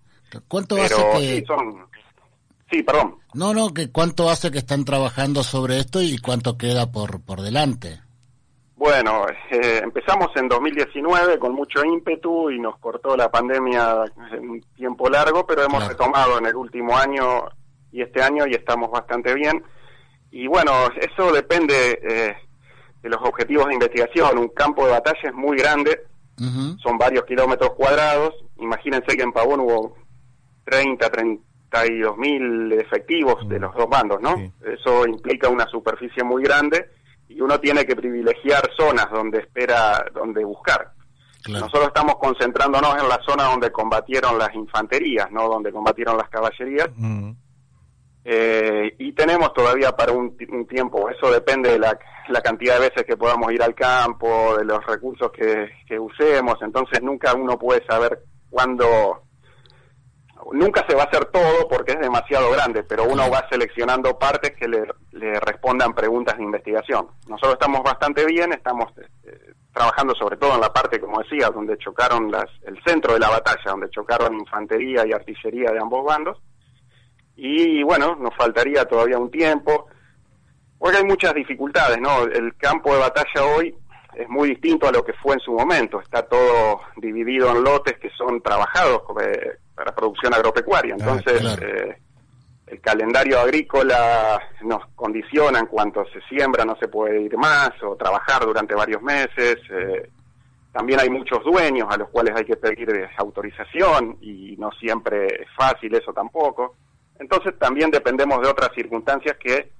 ¿Cuánto 0.48 0.76
Pero 0.76 0.86
hace 0.96 1.18
sí, 1.20 1.40
que... 1.42 1.46
son. 1.48 1.86
Sí, 2.72 2.84
perdón. 2.84 3.16
No, 3.34 3.54
no, 3.54 3.74
que 3.74 3.92
cuánto 3.92 4.30
hace 4.30 4.52
que 4.52 4.60
están 4.60 4.86
trabajando 4.86 5.44
sobre 5.44 5.80
esto 5.80 6.02
y 6.02 6.18
cuánto 6.20 6.58
queda 6.58 6.92
por, 6.92 7.22
por 7.22 7.42
delante. 7.42 8.02
Bueno, 8.76 9.26
eh, 9.52 9.82
empezamos 9.84 10.28
en 10.36 10.48
2019 10.48 11.38
con 11.38 11.54
mucho 11.54 11.84
ímpetu 11.84 12.50
y 12.50 12.60
nos 12.60 12.78
cortó 12.80 13.18
la 13.18 13.30
pandemia 13.30 14.06
en 14.32 14.50
un 14.52 14.62
tiempo 14.76 15.10
largo, 15.10 15.46
pero 15.46 15.64
hemos 15.64 15.86
retomado 15.86 16.38
en 16.38 16.46
el 16.46 16.56
último 16.56 16.96
año 16.96 17.44
y 17.92 18.02
este 18.02 18.22
año 18.22 18.46
y 18.48 18.54
estamos 18.54 18.90
bastante 18.90 19.34
bien. 19.34 19.62
Y 20.32 20.48
bueno, 20.48 20.72
eso 20.96 21.34
depende 21.34 22.00
eh, 22.02 22.36
de 23.02 23.10
los 23.10 23.20
objetivos 23.22 23.68
de 23.68 23.74
investigación. 23.74 24.38
Un 24.38 24.50
campo 24.50 24.86
de 24.86 24.92
batalla 24.92 25.20
es 25.24 25.34
muy 25.34 25.58
grande, 25.58 26.04
son 26.82 26.98
varios 26.98 27.26
kilómetros 27.26 27.72
cuadrados. 27.72 28.34
Imagínense 28.60 29.18
que 29.18 29.24
en 29.24 29.34
Pavón 29.34 29.60
hubo 29.60 29.98
30, 30.64 31.10
30 31.10 31.49
32.000 31.70 32.82
efectivos 32.82 33.48
de 33.48 33.60
mm. 33.60 33.62
los 33.62 33.76
dos 33.76 33.90
bandos, 33.90 34.22
¿no? 34.22 34.36
Eso 34.66 35.06
implica 35.06 35.50
una 35.50 35.68
superficie 35.68 36.24
muy 36.24 36.44
grande 36.44 36.90
y 37.28 37.42
uno 37.42 37.60
tiene 37.60 37.86
que 37.86 37.96
privilegiar 37.96 38.70
zonas 38.76 39.10
donde 39.12 39.40
espera, 39.40 40.06
donde 40.14 40.44
buscar. 40.44 40.92
Nosotros 41.48 41.88
estamos 41.88 42.16
concentrándonos 42.18 43.02
en 43.02 43.08
la 43.08 43.20
zona 43.26 43.46
donde 43.46 43.72
combatieron 43.72 44.38
las 44.38 44.54
infanterías, 44.54 45.32
no 45.32 45.48
donde 45.48 45.72
combatieron 45.72 46.18
las 46.18 46.30
caballerías. 46.30 46.90
Mm. 46.96 47.32
Eh, 48.26 48.96
y 49.00 49.14
tenemos 49.14 49.54
todavía 49.54 49.92
para 49.94 50.12
un, 50.12 50.36
un, 50.52 50.68
tiempo, 50.68 51.10
eso 51.10 51.32
depende 51.32 51.72
de 51.72 51.80
la, 51.80 51.98
la 52.28 52.42
cantidad 52.42 52.76
de 52.76 52.90
veces 52.90 53.04
que 53.04 53.16
podamos 53.16 53.52
ir 53.52 53.64
al 53.64 53.74
campo, 53.74 54.58
de 54.58 54.66
los 54.66 54.86
recursos 54.86 55.32
que, 55.32 55.70
que 55.88 55.98
usemos, 55.98 56.58
entonces 56.62 57.02
nunca 57.02 57.34
uno 57.34 57.58
puede 57.58 57.84
saber 57.86 58.20
cuándo 58.50 59.24
nunca 60.54 60.86
se 60.88 60.96
va 60.96 61.04
a 61.04 61.06
hacer 61.06 61.26
todo 61.26 61.68
porque 61.68 61.94
es 61.94 62.00
demasiado 62.00 62.52
grande, 62.52 62.84
pero 62.84 63.04
uno 63.04 63.30
va 63.30 63.48
seleccionando 63.50 64.18
partes 64.18 64.52
que 64.58 64.68
le, 64.68 64.84
le 65.12 65.40
respondan 65.40 65.94
preguntas 65.94 66.38
de 66.38 66.44
investigación. 66.44 67.08
Nosotros 67.28 67.54
estamos 67.54 67.84
bastante 67.84 68.26
bien, 68.26 68.54
estamos 68.54 68.92
eh, 68.98 69.54
trabajando 69.74 70.16
sobre 70.16 70.38
todo 70.38 70.56
en 70.56 70.62
la 70.62 70.74
parte, 70.74 71.00
como 71.00 71.22
decía, 71.22 71.50
donde 71.50 71.78
chocaron 71.78 72.32
las, 72.32 72.46
el 72.64 72.82
centro 72.86 73.14
de 73.14 73.20
la 73.20 73.30
batalla, 73.30 73.72
donde 73.72 73.90
chocaron 73.90 74.40
infantería 74.40 75.06
y 75.06 75.14
artillería 75.14 75.72
de 75.72 75.80
ambos 75.80 76.06
bandos. 76.06 76.38
Y 77.36 77.84
bueno, 77.84 78.16
nos 78.16 78.36
faltaría 78.36 78.84
todavía 78.86 79.18
un 79.18 79.32
tiempo, 79.32 79.88
porque 80.78 80.98
hay 80.98 81.06
muchas 81.06 81.34
dificultades, 81.34 81.98
¿no? 82.00 82.24
El 82.24 82.56
campo 82.58 82.94
de 82.94 83.00
batalla 83.00 83.46
hoy 83.56 83.76
es 84.14 84.28
muy 84.28 84.50
distinto 84.50 84.88
a 84.88 84.92
lo 84.92 85.04
que 85.04 85.14
fue 85.14 85.36
en 85.36 85.40
su 85.40 85.54
momento. 85.54 86.02
Está 86.02 86.24
todo 86.24 86.82
dividido 86.98 87.50
en 87.52 87.64
lotes 87.64 87.98
que 88.00 88.10
son 88.10 88.42
trabajados 88.42 89.04
eh, 89.22 89.58
para 89.80 89.96
producción 89.96 90.34
agropecuaria. 90.34 90.94
Ah, 90.96 90.98
Entonces, 91.00 91.40
claro. 91.40 91.66
eh, 91.66 91.98
el 92.68 92.82
calendario 92.82 93.40
agrícola 93.40 94.38
nos 94.64 94.86
condiciona 94.94 95.58
en 95.60 95.68
cuanto 95.68 96.04
se 96.12 96.20
siembra, 96.24 96.66
no 96.66 96.76
se 96.76 96.90
puede 96.90 97.22
ir 97.22 97.38
más 97.38 97.72
o 97.82 97.96
trabajar 97.96 98.46
durante 98.46 98.76
varios 98.76 99.02
meses. 99.02 99.56
eh, 99.72 100.10
también 100.74 101.00
hay 101.00 101.10
muchos 101.10 101.44
dueños 101.46 101.88
a 101.90 101.98
los 101.98 102.10
cuales 102.10 102.36
hay 102.36 102.44
que 102.44 102.58
pedir 102.58 102.90
eh, 102.90 103.10
autorización 103.18 104.18
y 104.22 104.56
no 104.58 104.70
siempre 104.74 105.28
es 105.44 105.48
fácil 105.56 105.96
eso 105.96 106.12
tampoco. 106.12 106.76
Entonces 107.18 107.58
también 107.58 107.90
dependemos 107.90 108.42
de 108.42 108.50
otras 108.50 108.72
circunstancias 108.76 109.38
que 109.38 109.72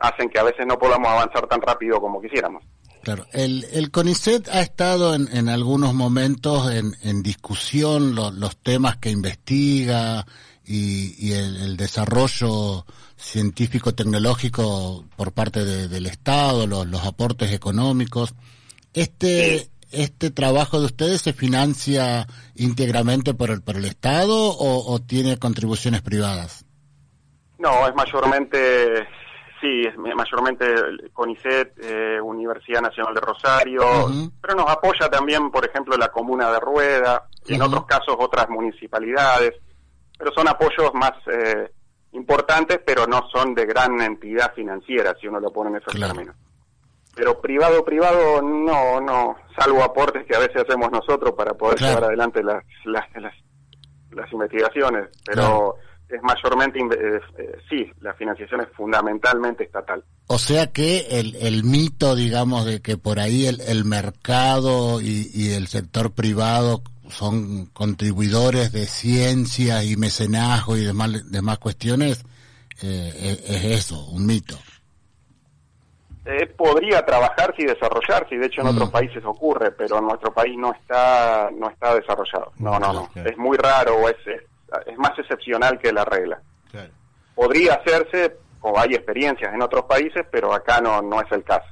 hacen 0.00 0.28
que 0.28 0.40
a 0.40 0.42
veces 0.42 0.66
no 0.66 0.76
podamos 0.76 1.08
avanzar 1.08 1.46
tan 1.46 1.60
rápido 1.62 2.00
como 2.00 2.20
quisiéramos. 2.20 2.64
Claro, 3.06 3.24
el, 3.32 3.64
el 3.70 3.92
CONICET 3.92 4.48
ha 4.48 4.60
estado 4.62 5.14
en, 5.14 5.28
en 5.32 5.48
algunos 5.48 5.94
momentos 5.94 6.72
en, 6.72 6.96
en 7.04 7.22
discusión 7.22 8.16
lo- 8.16 8.32
los 8.32 8.56
temas 8.56 8.96
que 8.96 9.10
investiga 9.10 10.26
y, 10.64 11.14
y 11.24 11.34
el, 11.34 11.76
desarrollo 11.76 12.84
científico-tecnológico 13.16 15.04
por 15.14 15.30
parte 15.30 15.64
de- 15.64 15.86
del 15.86 16.06
Estado, 16.06 16.66
los, 16.66 16.84
los 16.88 17.04
aportes 17.04 17.52
económicos. 17.52 18.34
Este, 18.92 19.70
este 19.92 20.32
trabajo 20.32 20.80
de 20.80 20.86
ustedes 20.86 21.22
se 21.22 21.32
financia 21.32 22.26
íntegramente 22.56 23.34
por 23.34 23.50
el, 23.52 23.62
por 23.62 23.76
el 23.76 23.84
Estado 23.84 24.34
o 24.58 24.98
tiene 25.00 25.36
contribuciones 25.38 26.02
privadas? 26.02 26.64
No, 27.60 27.86
es 27.86 27.94
mayormente, 27.94 29.06
sí, 29.66 29.98
mayormente 30.14 30.66
CONICET, 31.12 31.78
eh, 31.82 32.20
Universidad 32.20 32.82
Nacional 32.82 33.14
de 33.14 33.20
Rosario, 33.20 33.82
pero 34.40 34.54
nos 34.54 34.68
apoya 34.70 35.08
también, 35.10 35.50
por 35.50 35.66
ejemplo, 35.66 35.96
la 35.96 36.08
Comuna 36.08 36.50
de 36.52 36.60
Rueda, 36.60 37.24
y 37.46 37.54
en 37.54 37.62
otros 37.62 37.86
casos 37.86 38.16
otras 38.18 38.48
municipalidades, 38.48 39.52
pero 40.18 40.32
son 40.32 40.48
apoyos 40.48 40.92
más 40.94 41.12
eh, 41.32 41.70
importantes, 42.12 42.80
pero 42.84 43.06
no 43.06 43.28
son 43.32 43.54
de 43.54 43.66
gran 43.66 44.00
entidad 44.00 44.52
financiera, 44.54 45.14
si 45.20 45.26
uno 45.28 45.40
lo 45.40 45.52
pone 45.52 45.70
en 45.70 45.76
esos 45.76 45.94
Claro. 45.94 46.14
términos. 46.14 46.36
Pero 47.14 47.40
privado, 47.40 47.84
privado, 47.84 48.42
no, 48.42 49.00
no, 49.00 49.36
salvo 49.58 49.82
aportes 49.82 50.26
que 50.26 50.36
a 50.36 50.40
veces 50.40 50.62
hacemos 50.62 50.90
nosotros 50.92 51.32
para 51.32 51.54
poder 51.54 51.78
Claro. 51.78 51.94
llevar 51.94 52.04
adelante 52.08 52.42
las, 52.42 52.62
las, 52.84 53.04
las, 53.16 53.34
las 54.10 54.32
investigaciones, 54.32 55.08
pero 55.24 55.42
Claro. 55.42 55.74
Es 56.08 56.22
mayormente, 56.22 56.78
inve- 56.78 56.98
eh, 57.00 57.20
eh, 57.38 57.56
sí, 57.68 57.90
la 58.00 58.14
financiación 58.14 58.60
es 58.60 58.68
fundamentalmente 58.76 59.64
estatal. 59.64 60.04
O 60.28 60.38
sea 60.38 60.68
que 60.72 61.06
el, 61.10 61.34
el 61.36 61.64
mito, 61.64 62.14
digamos, 62.14 62.64
de 62.64 62.80
que 62.80 62.96
por 62.96 63.18
ahí 63.18 63.46
el, 63.46 63.60
el 63.60 63.84
mercado 63.84 65.00
y, 65.00 65.30
y 65.34 65.52
el 65.52 65.66
sector 65.68 66.12
privado 66.12 66.82
son 67.08 67.66
contribuidores 67.66 68.72
de 68.72 68.86
ciencia 68.86 69.84
y 69.84 69.96
mecenazgo 69.96 70.76
y 70.76 70.84
demás, 70.84 71.30
demás 71.30 71.58
cuestiones, 71.58 72.24
eh, 72.82 73.12
es, 73.44 73.50
es 73.50 73.64
eso, 73.64 74.04
un 74.06 74.26
mito. 74.26 74.56
Eh, 76.24 76.46
podría 76.56 77.04
trabajarse 77.06 77.62
y 77.62 77.66
desarrollarse, 77.66 78.34
y 78.34 78.38
de 78.38 78.46
hecho 78.46 78.60
en 78.62 78.66
Mm. 78.66 78.70
otros 78.70 78.90
países 78.90 79.24
ocurre, 79.24 79.70
pero 79.70 79.98
en 79.98 80.06
nuestro 80.06 80.34
país 80.34 80.56
no 80.58 80.72
está 80.74 81.48
no 81.56 81.70
está 81.70 81.94
desarrollado. 81.94 82.52
No, 82.58 82.80
no, 82.80 82.92
no. 82.92 83.08
Claro. 83.12 83.30
Es 83.30 83.38
muy 83.38 83.56
raro, 83.56 83.94
o 83.96 84.08
es, 84.08 84.16
es, 84.26 84.42
es 84.86 84.98
más 84.98 85.18
excepcional 85.18 85.78
que 85.78 85.92
la 85.92 86.04
regla. 86.04 86.40
claro. 86.70 86.90
Podría 87.34 87.74
hacerse, 87.74 88.36
o 88.62 88.78
hay 88.78 88.94
experiencias 88.94 89.52
en 89.52 89.60
otros 89.60 89.84
países, 89.84 90.24
pero 90.30 90.54
acá 90.54 90.80
no, 90.80 91.02
no 91.02 91.20
es 91.20 91.30
el 91.32 91.44
caso. 91.44 91.66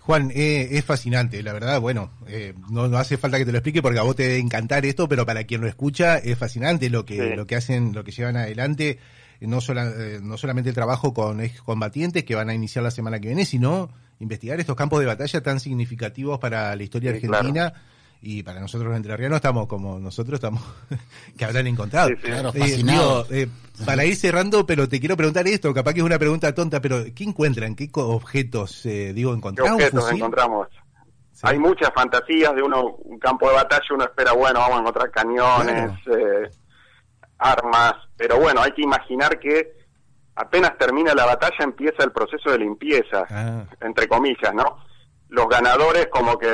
Juan, 0.00 0.30
eh, 0.34 0.68
es 0.72 0.84
fascinante, 0.84 1.42
la 1.42 1.52
verdad, 1.52 1.80
bueno, 1.80 2.10
eh, 2.28 2.54
no, 2.70 2.86
no 2.86 2.98
hace 2.98 3.16
falta 3.16 3.38
que 3.38 3.44
te 3.46 3.52
lo 3.52 3.58
explique 3.58 3.82
porque 3.82 3.98
a 3.98 4.02
vos 4.02 4.14
te 4.14 4.24
debe 4.24 4.38
encantar 4.38 4.84
esto, 4.86 5.08
pero 5.08 5.24
para 5.26 5.44
quien 5.44 5.62
lo 5.62 5.66
escucha 5.66 6.18
es 6.18 6.38
fascinante 6.38 6.90
lo 6.90 7.04
que, 7.04 7.14
Sí. 7.30 7.34
lo 7.36 7.46
que 7.46 7.56
hacen, 7.56 7.92
lo 7.92 8.04
que 8.04 8.12
llevan 8.12 8.36
adelante. 8.36 8.98
no, 9.40 9.60
sola, 9.60 9.92
eh, 9.96 10.20
no 10.22 10.36
solamente 10.38 10.68
el 10.70 10.74
trabajo 10.74 11.12
con 11.12 11.40
excombatientes 11.40 12.24
que 12.24 12.34
van 12.34 12.48
a 12.50 12.54
iniciar 12.54 12.82
la 12.82 12.90
semana 12.90 13.18
que 13.18 13.26
viene, 13.28 13.44
sino 13.44 13.90
investigar 14.20 14.58
estos 14.60 14.76
campos 14.76 15.00
de 15.00 15.06
batalla 15.06 15.42
tan 15.42 15.58
significativos 15.60 16.38
para 16.38 16.74
la 16.76 16.82
historia 16.82 17.10
argentina. 17.10 17.72
Y 18.22 18.42
para 18.42 18.60
nosotros 18.60 18.88
los 18.88 18.96
entrerrianos 18.96 19.36
estamos 19.36 19.66
como 19.66 19.98
nosotros 19.98 20.38
estamos 20.38 20.62
que 21.38 21.44
habrán 21.44 21.66
encontrado. 21.66 22.10
Claro, 22.22 22.52
fascinados. 22.52 23.28
para 23.84 24.04
ir 24.04 24.16
cerrando, 24.16 24.66
pero 24.66 24.88
te 24.88 24.98
quiero 25.00 25.16
preguntar 25.16 25.46
esto, 25.46 25.72
capaz 25.72 25.92
que 25.92 26.00
es 26.00 26.06
una 26.06 26.18
pregunta 26.18 26.54
tonta, 26.54 26.80
pero 26.80 27.04
¿qué 27.14 27.24
encuentran? 27.24 27.74
¿Qué 27.74 27.88
objetos, 27.92 28.82
digo, 28.82 29.34
encontramos? 29.34 29.76
¿Qué 29.76 29.84
objetos 29.84 30.12
encontramos? 30.12 30.68
Hay 31.42 31.58
muchas 31.58 31.90
fantasías 31.94 32.54
de 32.54 32.62
uno, 32.62 32.96
un 33.04 33.18
campo 33.18 33.48
de 33.48 33.56
batalla, 33.56 33.84
uno 33.90 34.04
espera, 34.04 34.32
bueno, 34.32 34.60
vamos 34.60 34.76
a 34.76 34.80
encontrar 34.80 35.10
cañones, 35.10 35.92
eh, 36.06 36.50
armas, 37.38 37.94
pero 38.16 38.38
bueno, 38.38 38.62
hay 38.62 38.72
que 38.72 38.82
imaginar 38.82 39.38
que 39.38 39.76
apenas 40.34 40.76
termina 40.78 41.14
la 41.14 41.26
batalla 41.26 41.56
empieza 41.60 42.04
el 42.04 42.12
proceso 42.12 42.50
de 42.50 42.58
limpieza, 42.58 43.24
ah. 43.28 43.64
entre 43.80 44.08
comillas, 44.08 44.54
¿no? 44.54 44.78
Los 45.28 45.48
ganadores 45.48 46.06
como 46.06 46.38
que 46.38 46.48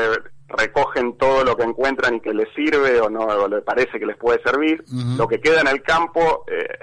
recogen 0.53 1.17
todo 1.17 1.45
lo 1.45 1.57
que 1.57 1.65
encuentran 1.65 2.17
y 2.17 2.21
que 2.21 2.35
les 2.35 2.53
sirve 2.55 3.01
o 3.01 3.11
no 3.11 3.23
o 3.23 3.49
les 3.49 3.63
parece 3.63 3.99
que 3.99 4.07
les 4.07 4.17
puede 4.17 4.43
servir. 4.43 4.85
Lo 5.17 5.27
que 5.27 5.41
queda 5.41 5.61
en 5.61 5.69
el 5.69 5.83
campo, 5.83 6.45
eh, 6.47 6.79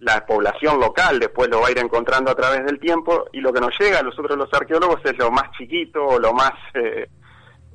la 0.00 0.24
población 0.26 0.78
local 0.78 1.18
después 1.18 1.48
lo 1.48 1.60
va 1.60 1.68
a 1.68 1.70
ir 1.70 1.78
encontrando 1.78 2.30
a 2.30 2.34
través 2.34 2.64
del 2.64 2.78
tiempo 2.78 3.26
y 3.32 3.40
lo 3.40 3.52
que 3.52 3.60
nos 3.60 3.78
llega 3.78 4.00
a 4.00 4.02
nosotros 4.02 4.36
los 4.36 4.52
arqueólogos 4.52 5.00
es 5.04 5.16
lo 5.18 5.30
más 5.30 5.50
chiquito 5.56 6.04
o 6.04 6.18
lo 6.18 6.32
más 6.32 6.52
eh, 6.74 7.08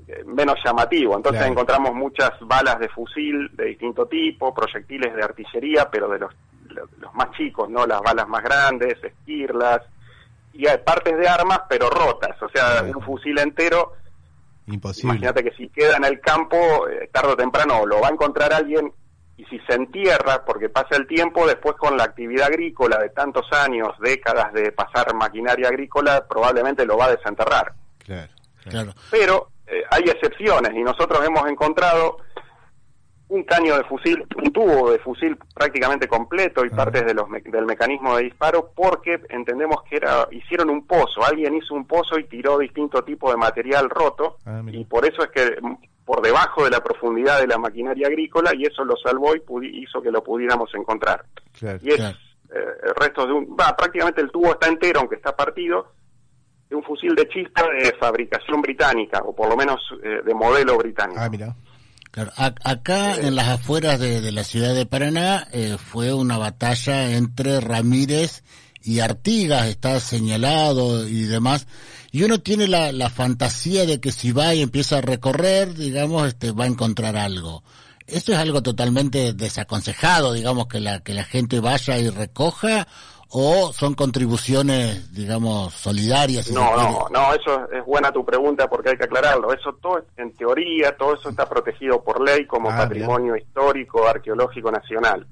eh, 0.07 0.23
menos 0.25 0.55
llamativo. 0.63 1.15
Entonces 1.15 1.45
encontramos 1.45 1.93
muchas 1.93 2.31
balas 2.41 2.79
de 2.79 2.89
fusil 2.89 3.49
de 3.53 3.65
distinto 3.65 4.05
tipo, 4.05 4.53
proyectiles 4.53 5.15
de 5.15 5.23
artillería, 5.23 5.89
pero 5.89 6.07
de 6.09 6.19
los, 6.19 6.33
los 6.99 7.13
más 7.13 7.31
chicos, 7.31 7.69
no 7.69 7.85
las 7.85 8.01
balas 8.01 8.27
más 8.27 8.43
grandes, 8.43 9.03
esquirlas, 9.03 9.81
y 10.53 10.67
hay 10.67 10.77
partes 10.79 11.17
de 11.17 11.27
armas, 11.27 11.61
pero 11.69 11.89
rotas. 11.89 12.41
O 12.41 12.49
sea, 12.49 12.83
un 12.83 13.01
fusil 13.01 13.37
entero. 13.39 13.93
Imposible. 14.67 15.17
Imagínate 15.17 15.43
que 15.43 15.55
si 15.55 15.69
queda 15.69 15.97
en 15.97 16.05
el 16.05 16.19
campo, 16.19 16.87
eh, 16.87 17.09
tarde 17.11 17.33
o 17.33 17.37
temprano 17.37 17.85
lo 17.85 17.99
va 17.99 18.07
a 18.07 18.11
encontrar 18.11 18.53
alguien 18.53 18.91
y 19.37 19.45
si 19.45 19.59
se 19.67 19.73
entierra, 19.73 20.45
porque 20.45 20.69
pasa 20.69 20.95
el 20.97 21.07
tiempo, 21.07 21.47
después 21.47 21.75
con 21.75 21.97
la 21.97 22.03
actividad 22.03 22.47
agrícola 22.47 22.99
de 22.99 23.09
tantos 23.09 23.45
años, 23.51 23.89
décadas 23.99 24.53
de 24.53 24.71
pasar 24.71 25.15
maquinaria 25.15 25.67
agrícola, 25.67 26.25
probablemente 26.27 26.85
lo 26.85 26.97
va 26.97 27.05
a 27.05 27.15
desenterrar. 27.15 27.73
Claro, 27.97 28.31
claro. 28.69 28.93
Pero 29.09 29.49
eh, 29.65 29.83
hay 29.89 30.03
excepciones 30.03 30.73
y 30.75 30.83
nosotros 30.83 31.25
hemos 31.25 31.49
encontrado 31.49 32.17
un 33.31 33.43
caño 33.43 33.77
de 33.77 33.83
fusil, 33.85 34.25
un 34.43 34.51
tubo 34.51 34.91
de 34.91 34.99
fusil 34.99 35.37
prácticamente 35.55 36.07
completo 36.07 36.65
y 36.65 36.69
ah. 36.71 36.75
partes 36.75 37.05
de 37.05 37.13
los 37.13 37.27
del 37.45 37.65
mecanismo 37.65 38.17
de 38.17 38.23
disparo 38.23 38.71
porque 38.75 39.21
entendemos 39.29 39.83
que 39.89 39.95
era 39.95 40.27
hicieron 40.31 40.69
un 40.69 40.85
pozo, 40.85 41.23
alguien 41.25 41.55
hizo 41.55 41.73
un 41.73 41.85
pozo 41.85 42.19
y 42.19 42.25
tiró 42.25 42.57
distinto 42.57 43.03
tipo 43.03 43.31
de 43.31 43.37
material 43.37 43.89
roto 43.89 44.37
ah, 44.45 44.61
y 44.67 44.83
por 44.83 45.05
eso 45.05 45.23
es 45.23 45.31
que 45.31 45.55
por 46.03 46.21
debajo 46.21 46.65
de 46.65 46.71
la 46.71 46.83
profundidad 46.83 47.39
de 47.39 47.47
la 47.47 47.57
maquinaria 47.57 48.07
agrícola 48.07 48.51
y 48.53 48.63
eso 48.63 48.83
lo 48.83 48.97
salvó 48.97 49.33
y 49.33 49.41
hizo 49.81 50.01
que 50.01 50.11
lo 50.11 50.21
pudiéramos 50.21 50.69
encontrar. 50.75 51.23
y 51.61 51.89
es 51.89 51.99
eh, 52.01 52.13
el 52.83 52.95
resto 52.95 53.25
de 53.25 53.31
un, 53.31 53.55
va, 53.57 53.73
prácticamente 53.77 54.19
el 54.19 54.29
tubo 54.29 54.51
está 54.51 54.67
entero 54.67 54.99
aunque 54.99 55.15
está 55.15 55.33
partido 55.33 55.87
de 56.69 56.75
un 56.75 56.83
fusil 56.83 57.15
de 57.15 57.27
chispa 57.27 57.63
de 57.69 57.93
fabricación 57.99 58.61
británica, 58.61 59.21
o 59.23 59.35
por 59.35 59.49
lo 59.49 59.57
menos 59.57 59.79
eh, 60.03 60.21
de 60.23 60.33
modelo 60.33 60.77
británico. 60.77 61.19
Ah, 61.21 61.29
mira. 61.29 61.53
Claro, 62.11 62.33
acá 62.35 63.15
en 63.15 63.35
las 63.35 63.47
afueras 63.47 63.97
de, 63.97 64.31
la 64.33 64.43
ciudad 64.43 64.75
de 64.75 64.85
Paraná 64.85 65.47
eh, 65.53 65.77
fue 65.77 66.13
una 66.13 66.37
batalla 66.37 67.11
entre 67.11 67.61
Ramírez 67.61 68.43
y 68.83 68.99
Artigas, 68.99 69.67
está 69.67 69.97
señalado 70.01 71.07
y 71.07 71.23
demás, 71.23 71.67
y 72.11 72.23
uno 72.23 72.39
tiene 72.39 72.67
la, 72.67 72.91
la 72.91 73.09
fantasía 73.09 73.85
de 73.85 74.01
que 74.01 74.11
si 74.11 74.33
va 74.33 74.53
y 74.53 74.61
empieza 74.61 74.97
a 74.97 75.01
recorrer, 75.01 75.73
digamos, 75.73 76.27
este, 76.27 76.51
va 76.51 76.65
a 76.65 76.67
encontrar 76.67 77.15
algo. 77.15 77.63
Esto 78.07 78.33
es 78.33 78.39
algo 78.39 78.61
totalmente 78.61 79.31
desaconsejado, 79.31 80.33
digamos, 80.33 80.67
que 80.67 80.81
la, 80.81 80.99
que 80.99 81.13
la 81.13 81.23
gente 81.23 81.61
vaya 81.61 81.97
y 81.97 82.09
recoja, 82.09 82.89
o 83.33 83.71
son 83.73 83.93
contribuciones, 83.93 85.13
digamos, 85.13 85.73
solidarias? 85.73 86.51
no, 86.51 86.75
no, 86.75 87.07
no, 87.09 87.33
eso 87.33 87.71
es 87.71 87.85
buena 87.85 88.11
tu 88.11 88.25
pregunta 88.25 88.69
porque 88.69 88.89
hay 88.89 88.97
que 88.97 89.05
aclararlo. 89.05 89.53
Eso 89.53 89.73
todo, 89.81 90.03
en 90.17 90.35
teoría, 90.35 90.95
todo 90.97 91.15
eso 91.15 91.29
está 91.29 91.47
protegido 91.47 92.03
por 92.03 92.21
ley 92.21 92.45
como 92.45 92.69
ah, 92.69 92.77
patrimonio 92.77 93.35
histórico, 93.35 94.07
arqueológico 94.07 94.71
nacional. 94.71 95.25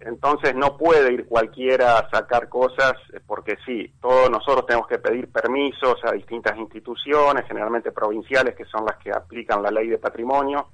Entonces 0.00 0.54
no 0.54 0.76
puede 0.76 1.12
ir 1.12 1.26
cualquiera 1.26 1.98
a 1.98 2.10
sacar 2.10 2.48
cosas 2.48 2.94
porque 3.26 3.56
sí, 3.66 3.92
todos 4.00 4.30
nosotros 4.30 4.66
tenemos 4.66 4.88
que 4.88 4.98
pedir 4.98 5.30
permisos 5.30 5.96
a 6.04 6.12
distintas 6.12 6.56
instituciones, 6.56 7.44
generalmente 7.46 7.92
provinciales, 7.92 8.56
que 8.56 8.64
son 8.64 8.84
las 8.86 8.96
que 8.96 9.10
aplican 9.10 9.62
la 9.62 9.70
ley 9.70 9.88
de 9.88 9.98
patrimonio 9.98 10.68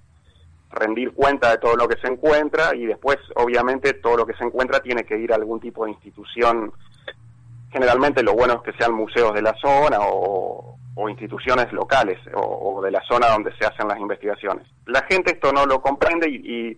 rendir 0.71 1.13
cuenta 1.13 1.51
de 1.51 1.59
todo 1.59 1.77
lo 1.77 1.89
que 1.89 2.01
se 2.01 2.09
encuentra 2.09 2.75
y 2.75 2.87
después, 2.87 3.19
obviamente, 3.37 3.95
todo 3.95 4.17
lo 4.17 4.27
que 4.27 4.35
se 4.35 4.45
encuentra 4.45 4.81
tiene 4.81 5.05
que 5.05 5.19
ir 5.19 5.33
a 5.33 5.37
algún 5.37 5.61
tipo 5.61 5.85
de 5.85 5.93
institución. 5.93 6.73
Generalmente 7.71 8.23
lo 8.23 8.35
bueno 8.35 8.55
es 8.55 8.73
que 8.73 8.79
sean 8.79 8.93
museos 8.93 9.35
de 9.35 9.43
la 9.43 9.55
zona 9.61 9.99
o, 10.01 10.73
instituciones 11.09 11.71
locales 11.73 12.19
o, 12.35 12.81
de 12.83 12.91
la 12.91 13.01
zona 13.03 13.29
donde 13.29 13.55
se 13.57 13.67
hacen 13.67 13.87
las 13.87 13.99
investigaciones. 13.99 14.67
La 14.87 15.03
gente 15.03 15.33
esto 15.33 15.53
no 15.53 15.65
lo 15.65 15.81
comprende 15.81 16.29
y, 16.29 16.77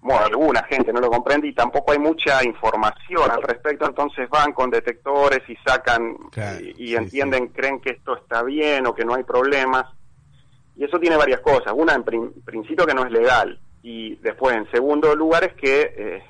bueno, 0.00 0.26
alguna 0.26 0.64
gente 0.64 0.92
no 0.92 1.00
lo 1.00 1.08
comprende 1.08 1.48
y 1.48 1.54
tampoco 1.54 1.92
hay 1.92 1.98
mucha 1.98 2.44
información 2.44 3.30
al 3.30 3.42
respecto, 3.42 3.86
entonces 3.86 4.28
van 4.28 4.52
con 4.52 4.70
detectores 4.70 5.40
y 5.48 5.56
sacan 5.64 6.16
y, 6.76 6.94
entienden, 6.94 7.48
creen 7.48 7.80
que 7.80 7.90
esto 7.90 8.16
está 8.16 8.42
bien 8.42 8.86
o 8.86 8.94
que 8.94 9.04
no 9.04 9.14
hay 9.14 9.22
problemas 9.22 9.86
y 10.78 10.84
eso 10.84 10.98
tiene 11.00 11.16
varias 11.16 11.40
cosas. 11.40 11.72
Una, 11.74 11.92
en 11.94 12.04
principio, 12.04 12.86
que 12.86 12.94
no 12.94 13.04
es 13.04 13.10
legal. 13.10 13.58
Y 13.82 14.14
después, 14.16 14.56
en 14.56 14.70
segundo 14.70 15.14
lugar, 15.16 15.42
es 15.42 15.54
que, 15.54 15.92
eh, 15.96 16.22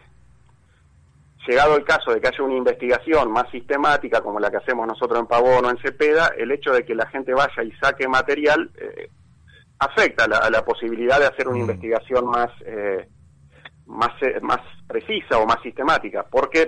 llegado 1.47 1.77
el 1.77 1.85
caso 1.85 2.13
de 2.13 2.21
que 2.21 2.29
haya 2.29 2.43
una 2.43 2.57
investigación 2.57 3.31
más 3.31 3.51
sistemática, 3.51 4.23
como 4.23 4.41
la 4.41 4.51
que 4.51 4.57
hacemos 4.57 4.87
nosotros 4.87 5.21
en 5.21 5.27
Pavón 5.27 5.67
o 5.67 5.71
en 5.71 5.77
Cepeda, 5.79 6.33
el 6.39 6.51
hecho 6.51 6.73
de 6.73 6.83
que 6.83 6.95
la 6.95 7.07
gente 7.11 7.35
vaya 7.35 7.63
y 7.63 7.73
saque 7.73 8.09
material 8.09 8.71
eh, 8.81 9.11
afecta 9.79 10.25
a 10.25 10.51
la, 10.51 10.65
posibilidad 10.65 11.21
de 11.21 11.27
hacer 11.27 11.47
una 11.47 11.59
mm. 11.59 11.61
investigación 11.61 12.27
más, 12.27 12.51
eh, 12.65 13.07
más, 13.85 14.13
más 14.41 14.61
precisa 14.87 15.39
o 15.39 15.47
más 15.47 15.61
sistemática, 15.63 16.25
porque 16.29 16.67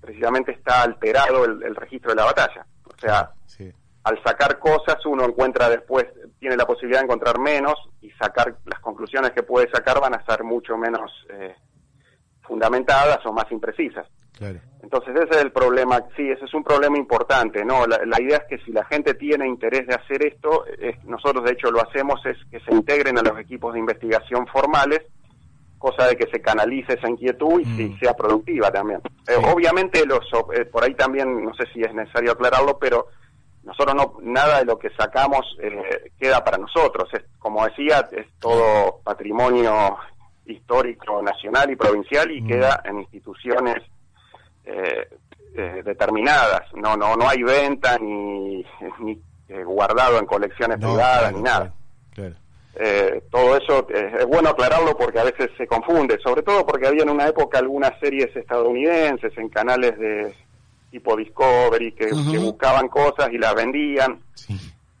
precisamente 0.00 0.50
está 0.52 0.82
alterado 0.82 1.44
el, 1.44 1.76
registro 1.76 2.10
de 2.10 2.16
la 2.16 2.24
batalla. 2.24 2.66
O 2.84 2.98
sea, 2.98 3.30
al 4.04 4.22
sacar 4.22 4.58
cosas 4.58 5.04
uno 5.06 5.24
encuentra 5.24 5.68
después, 5.68 6.06
tiene 6.38 6.56
la 6.56 6.66
posibilidad 6.66 7.00
de 7.00 7.04
encontrar 7.04 7.38
menos 7.38 7.74
y 8.00 8.10
sacar 8.12 8.56
las 8.64 8.80
conclusiones 8.80 9.30
que 9.32 9.42
puede 9.42 9.70
sacar 9.70 10.00
van 10.00 10.14
a 10.14 10.24
ser 10.24 10.42
mucho 10.42 10.76
menos 10.76 11.10
eh, 11.30 11.54
fundamentadas 12.42 13.24
o 13.26 13.32
más 13.32 13.50
imprecisas. 13.52 14.06
Entonces 14.82 15.14
ese 15.14 15.36
es 15.36 15.42
el 15.42 15.52
problema, 15.52 16.02
sí, 16.16 16.28
ese 16.28 16.44
es 16.44 16.54
un 16.54 16.64
problema 16.64 16.98
importante, 16.98 17.64
¿no? 17.64 17.86
La, 17.86 18.20
idea 18.20 18.38
es 18.38 18.44
que 18.48 18.64
si 18.64 18.72
la 18.72 18.84
gente 18.86 19.14
tiene 19.14 19.46
interés 19.46 19.86
de 19.86 19.94
hacer 19.94 20.26
esto, 20.26 20.64
nosotros 21.04 21.44
de 21.44 21.52
hecho 21.52 21.70
lo 21.70 21.80
hacemos, 21.80 22.24
es 22.26 22.36
que 22.50 22.58
se 22.60 22.74
integren 22.74 23.16
a 23.18 23.22
los 23.22 23.38
equipos 23.38 23.72
de 23.72 23.78
investigación 23.78 24.46
formales, 24.48 25.02
cosa 25.78 26.06
de 26.06 26.16
que 26.16 26.30
se 26.30 26.40
canalice 26.40 26.94
esa 26.94 27.08
inquietud 27.08 27.60
y 27.60 27.64
mm. 27.66 27.98
sea 27.98 28.14
productiva 28.14 28.70
también. 28.70 29.00
Eh, 29.28 29.34
obviamente 29.52 30.06
los, 30.06 30.24
eh, 30.54 30.64
por 30.64 30.84
ahí 30.84 30.94
también, 30.94 31.44
no 31.44 31.52
sé 31.54 31.64
si 31.72 31.80
es 31.80 31.92
necesario 31.92 32.32
aclararlo, 32.32 32.78
pero 32.78 33.08
nosotros 33.64 33.94
no 33.94 34.14
nada 34.22 34.58
de 34.58 34.64
lo 34.64 34.78
que 34.78 34.90
sacamos 34.90 35.56
eh, 35.60 36.10
queda 36.18 36.42
para 36.42 36.58
nosotros. 36.58 37.08
Es 37.12 37.22
como 37.38 37.64
decía 37.64 38.08
es 38.12 38.26
todo 38.38 39.00
patrimonio 39.04 39.96
histórico 40.46 41.22
nacional 41.22 41.70
y 41.70 41.76
provincial 41.76 42.30
y 42.30 42.42
mm. 42.42 42.46
queda 42.46 42.82
en 42.84 43.00
instituciones 43.00 43.76
eh, 44.64 45.08
eh, 45.54 45.82
determinadas. 45.84 46.62
No 46.74 46.96
no 46.96 47.16
no 47.16 47.28
hay 47.28 47.42
venta 47.42 47.98
ni, 47.98 48.64
ni 49.00 49.22
guardado 49.64 50.18
en 50.18 50.26
colecciones 50.26 50.78
privadas 50.78 51.32
ni 51.32 51.42
nada. 51.42 51.72
todo 53.30 53.56
eso 53.58 53.86
es 53.90 54.26
bueno 54.26 54.48
aclararlo 54.48 54.96
porque 54.96 55.20
a 55.20 55.24
veces 55.24 55.50
se 55.58 55.66
confunde 55.66 56.18
sobre 56.24 56.42
todo 56.42 56.64
porque 56.64 56.86
había 56.86 57.02
en 57.02 57.10
una 57.10 57.28
época 57.28 57.58
algunas 57.58 57.92
series 58.00 58.34
estadounidenses 58.34 59.36
en 59.36 59.50
canales 59.50 59.98
de 59.98 60.34
tipo 60.92 61.16
Discovery, 61.16 61.92
que, 61.92 62.12
buscaban 62.38 62.86
cosas 62.88 63.30
y 63.32 63.38
las 63.38 63.54
vendían. 63.54 64.20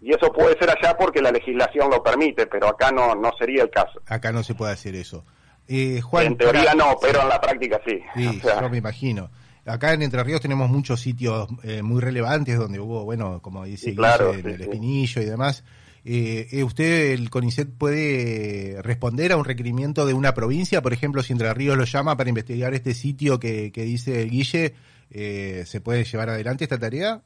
Y 0.00 0.12
eso 0.12 0.32
puede 0.32 0.58
ser 0.58 0.70
allá 0.70 0.96
porque 0.96 1.22
la 1.22 1.30
legislación 1.30 1.88
lo 1.88 2.02
permite, 2.02 2.46
pero 2.46 2.68
acá 2.68 2.90
no, 2.90 3.14
no 3.14 3.30
sería 3.38 3.62
el 3.62 3.70
caso. 3.70 4.00
Acá 4.08 4.32
no 4.32 4.42
se 4.42 4.54
puede 4.54 4.72
hacer 4.72 4.96
eso. 4.96 5.24
Eh, 5.68 6.02
en 6.14 6.36
teoría 6.36 6.74
no, 6.74 6.96
pero 7.00 7.22
en 7.22 7.28
la 7.28 7.40
práctica 7.40 7.80
sí. 7.86 8.00
Sí, 8.16 8.40
yo 8.60 8.68
me 8.68 8.78
imagino. 8.78 9.30
Acá 9.64 9.92
en 9.92 10.02
Entre 10.02 10.24
Ríos 10.24 10.40
tenemos 10.40 10.68
muchos 10.68 11.00
sitios 11.00 11.48
eh, 11.62 11.82
muy 11.82 12.00
relevantes 12.00 12.58
donde 12.58 12.80
hubo, 12.80 13.04
bueno, 13.04 13.40
como 13.40 13.64
dice 13.64 13.94
claro, 13.94 14.32
el, 14.32 14.60
Espinillo 14.60 15.22
y 15.22 15.24
demás. 15.24 15.62
eh, 16.04 16.48
eh, 16.50 16.64
¿usted, 16.64 17.12
el 17.12 17.30
CONICET, 17.30 17.68
puede 17.70 18.82
responder 18.82 19.30
a 19.30 19.36
un 19.36 19.44
requerimiento 19.44 20.04
de 20.04 20.14
una 20.14 20.34
provincia? 20.34 20.82
Por 20.82 20.92
ejemplo, 20.92 21.22
si 21.22 21.32
Entre 21.32 21.54
Ríos 21.54 21.76
lo 21.76 21.84
llama 21.84 22.16
para 22.16 22.28
investigar 22.28 22.74
este 22.74 22.92
sitio 22.92 23.38
que, 23.38 23.70
que 23.70 23.84
dice 23.84 24.24
Guille, 24.24 24.74
eh, 25.12 25.64
¿se 25.66 25.80
puede 25.80 26.04
llevar 26.04 26.30
adelante 26.30 26.64
esta 26.64 26.78
tarea? 26.78 27.22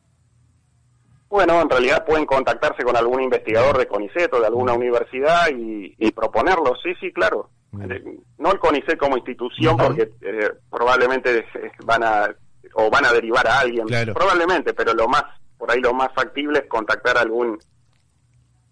Bueno, 1.29 1.61
en 1.61 1.69
realidad 1.69 2.05
pueden 2.05 2.25
contactarse 2.25 2.83
con 2.85 2.97
algún 2.97 3.23
investigador 3.23 3.79
de 3.79 3.87
CONICET 3.87 4.33
o 4.35 4.41
de 4.41 4.47
alguna 4.47 4.75
universidad 4.75 5.49
y, 5.51 5.95
y 5.99 6.11
proponerlo. 6.13 6.75
Sí, 6.83 6.95
sí, 7.01 7.13
claro. 7.13 7.51
Eh, 7.83 8.03
no 8.39 8.53
el 8.53 8.59
CONICET 8.59 8.97
como 8.97 9.17
institución, 9.17 9.77
porque 9.77 10.11
eh, 10.23 10.51
probablemente 10.71 11.45
van 11.85 12.05
a 12.05 12.35
o 12.75 12.91
van 12.91 13.07
a 13.07 13.13
derivar 13.13 13.47
a 13.47 13.61
alguien, 13.61 13.87
probablemente, 14.13 14.75
pero 14.75 14.93
lo 14.93 15.09
más 15.09 15.25
por 15.57 15.71
ahí 15.71 15.81
lo 15.81 15.95
más 15.95 16.13
factible 16.15 16.61
es 16.61 16.67
contactar 16.67 17.17
a 17.17 17.23
algún 17.23 17.59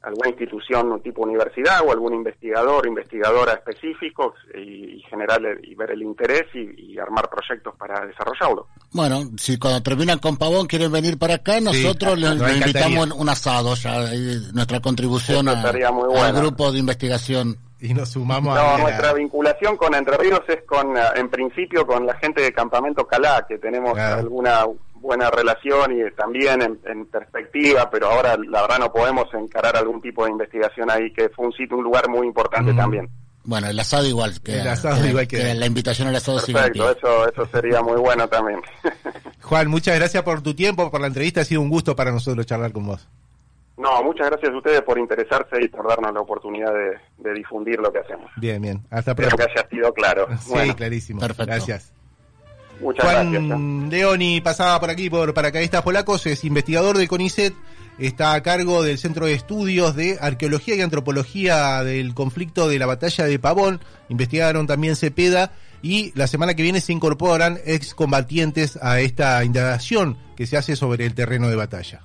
alguna 0.05 0.31
institución 0.31 1.01
tipo 1.03 1.23
universidad 1.23 1.81
o 1.87 1.93
algún 1.93 2.15
investigador, 2.15 2.87
investigadora 2.87 3.55
específico 3.55 4.35
y, 4.55 5.03
generar 5.09 5.41
y 5.63 5.75
ver 5.75 5.93
el 5.93 6.03
interés 6.03 6.45
y, 6.55 6.99
armar 6.99 7.29
proyectos 7.29 7.75
para 7.77 8.07
desarrollarlo. 8.07 8.69
Bueno, 8.93 9.25
si 9.37 9.59
cuando 9.59 9.83
terminan 9.83 10.19
con 10.21 10.37
Pavón 10.37 10.67
quieren 10.67 10.93
venir 10.93 11.19
para 11.19 11.35
acá, 11.35 11.61
nosotros 11.61 12.19
les, 12.19 12.33
invitamos 12.33 13.11
un 13.11 13.29
asado, 13.29 13.75
ya 13.75 14.11
nuestra 14.53 14.81
contribución 14.81 15.49
al 15.49 16.33
grupo 16.33 16.71
de 16.73 16.79
investigación. 16.79 17.59
Y 17.81 17.93
nos 17.93 18.13
sumamos 18.13 18.55
no, 18.55 18.79
nuestra 18.79 19.13
vinculación 19.13 19.77
con 19.77 19.95
Entre 19.95 20.17
Ríos 20.17 20.41
es 20.49 20.63
con, 20.65 20.95
en 20.97 21.29
principio, 21.29 21.87
con 21.87 22.07
la 22.07 22.15
gente 22.15 22.41
de 22.41 22.53
Campamento 22.53 23.07
Calá, 23.07 23.45
que 23.47 23.59
tenemos 23.59 23.99
alguna 23.99 24.65
buena 25.05 25.31
relación 25.31 25.93
y 25.93 26.11
también 26.17 26.63
en, 26.63 27.07
perspectiva, 27.07 27.91
pero 27.91 28.09
ahora 28.09 28.37
la 28.49 28.63
verdad 28.63 28.79
no 28.79 28.93
podemos 28.93 29.27
encarar 29.35 29.77
algún 29.77 30.01
tipo 30.01 30.25
de 30.25 30.31
investigación 30.31 30.91
ahí, 30.91 31.13
que 31.13 31.29
fue 31.29 31.47
un 31.47 31.53
sitio, 31.53 31.77
un 31.77 31.85
lugar 31.85 32.09
muy 32.09 32.27
importante 32.27 32.73
mm. 32.73 32.77
también. 32.77 33.11
Bueno, 33.45 33.69
el 33.69 33.79
asado 33.79 34.07
igual 34.07 34.41
que, 34.43 34.59
el 34.59 34.67
asado 34.67 35.07
igual 35.07 35.29
que, 35.29 35.55
la 35.55 35.67
invitación 35.67 36.09
al 36.09 36.17
asado 36.17 36.39
Perfecto, 36.39 36.91
eso, 36.91 37.29
eso 37.29 37.47
sería 37.53 37.83
muy 37.83 38.01
bueno 38.01 38.27
también. 38.27 38.63
Juan, 39.43 39.69
muchas 39.69 39.97
gracias 39.97 40.23
por 40.23 40.41
tu 40.41 40.55
tiempo, 40.55 40.91
por 40.91 41.03
la 41.03 41.09
entrevista, 41.09 41.43
ha 41.43 41.45
sido 41.45 41.61
un 41.61 41.69
gusto 41.69 41.95
para 41.95 42.11
nosotros 42.11 42.47
charlar 42.47 42.73
con 42.73 42.87
vos. 42.87 43.07
No, 43.77 44.03
muchas 44.03 44.31
gracias 44.31 44.51
a 44.53 44.57
ustedes 44.57 44.83
por 44.83 44.99
interesarse 44.99 45.63
y 45.63 45.69
por 45.69 45.87
darnos 45.87 46.15
la 46.15 46.21
oportunidad 46.21 46.73
de, 47.19 47.35
difundir 47.35 47.79
lo 47.79 47.93
que 47.93 47.99
hacemos. 47.99 48.31
Bien, 48.37 48.63
bien. 48.63 48.83
Hasta 48.91 49.15
pronto. 49.15 49.37
Espero 49.37 49.53
que 49.53 49.61
haya 49.61 49.69
sido 49.69 49.93
claro. 49.93 50.29
Sí, 50.39 50.75
clarísimo. 50.75 51.21
Perfecto. 51.21 51.45
Gracias. 51.45 51.93
Muchas 52.81 53.05
Juan 53.05 53.89
Leoni 53.91 54.41
pasaba 54.41 54.81
por 54.81 54.91
aquí 54.91 55.09
por 55.09 55.33
Paracaidistas 55.33 55.83
Polacos, 55.83 56.27
es 56.27 56.45
investigador 56.45 56.99
del 56.99 57.09
CONICET, 57.09 57.55
está 57.99 58.35
a 58.35 58.43
cargo 58.43 58.83
del 58.83 58.99
Centro 58.99 59.27
de 59.27 59.35
Estudios 59.35 59.95
de 59.95 60.19
Arqueología 60.21 60.75
y 60.75 60.81
Antropología 60.81 61.85
del 61.85 62.15
conflicto 62.15 62.69
de 62.69 62.79
la 62.79 62.87
batalla 62.87 63.25
de 63.25 63.39
Pavón, 63.39 63.81
investigaron 64.09 64.67
también 64.67 64.97
Cepeda 64.97 65.53
y 65.83 66.13
la 66.15 66.27
semana 66.27 66.55
que 66.55 66.63
viene 66.63 66.81
se 66.81 66.93
incorporan 66.93 67.59
excombatientes 67.65 68.79
a 68.83 69.01
esta 69.01 69.45
indagación 69.45 70.17
que 70.37 70.47
se 70.47 70.57
hace 70.57 70.77
sobre 70.77 71.07
el 71.07 71.15
terreno 71.15 71.49
de 71.49 71.57
batalla. 71.57 72.03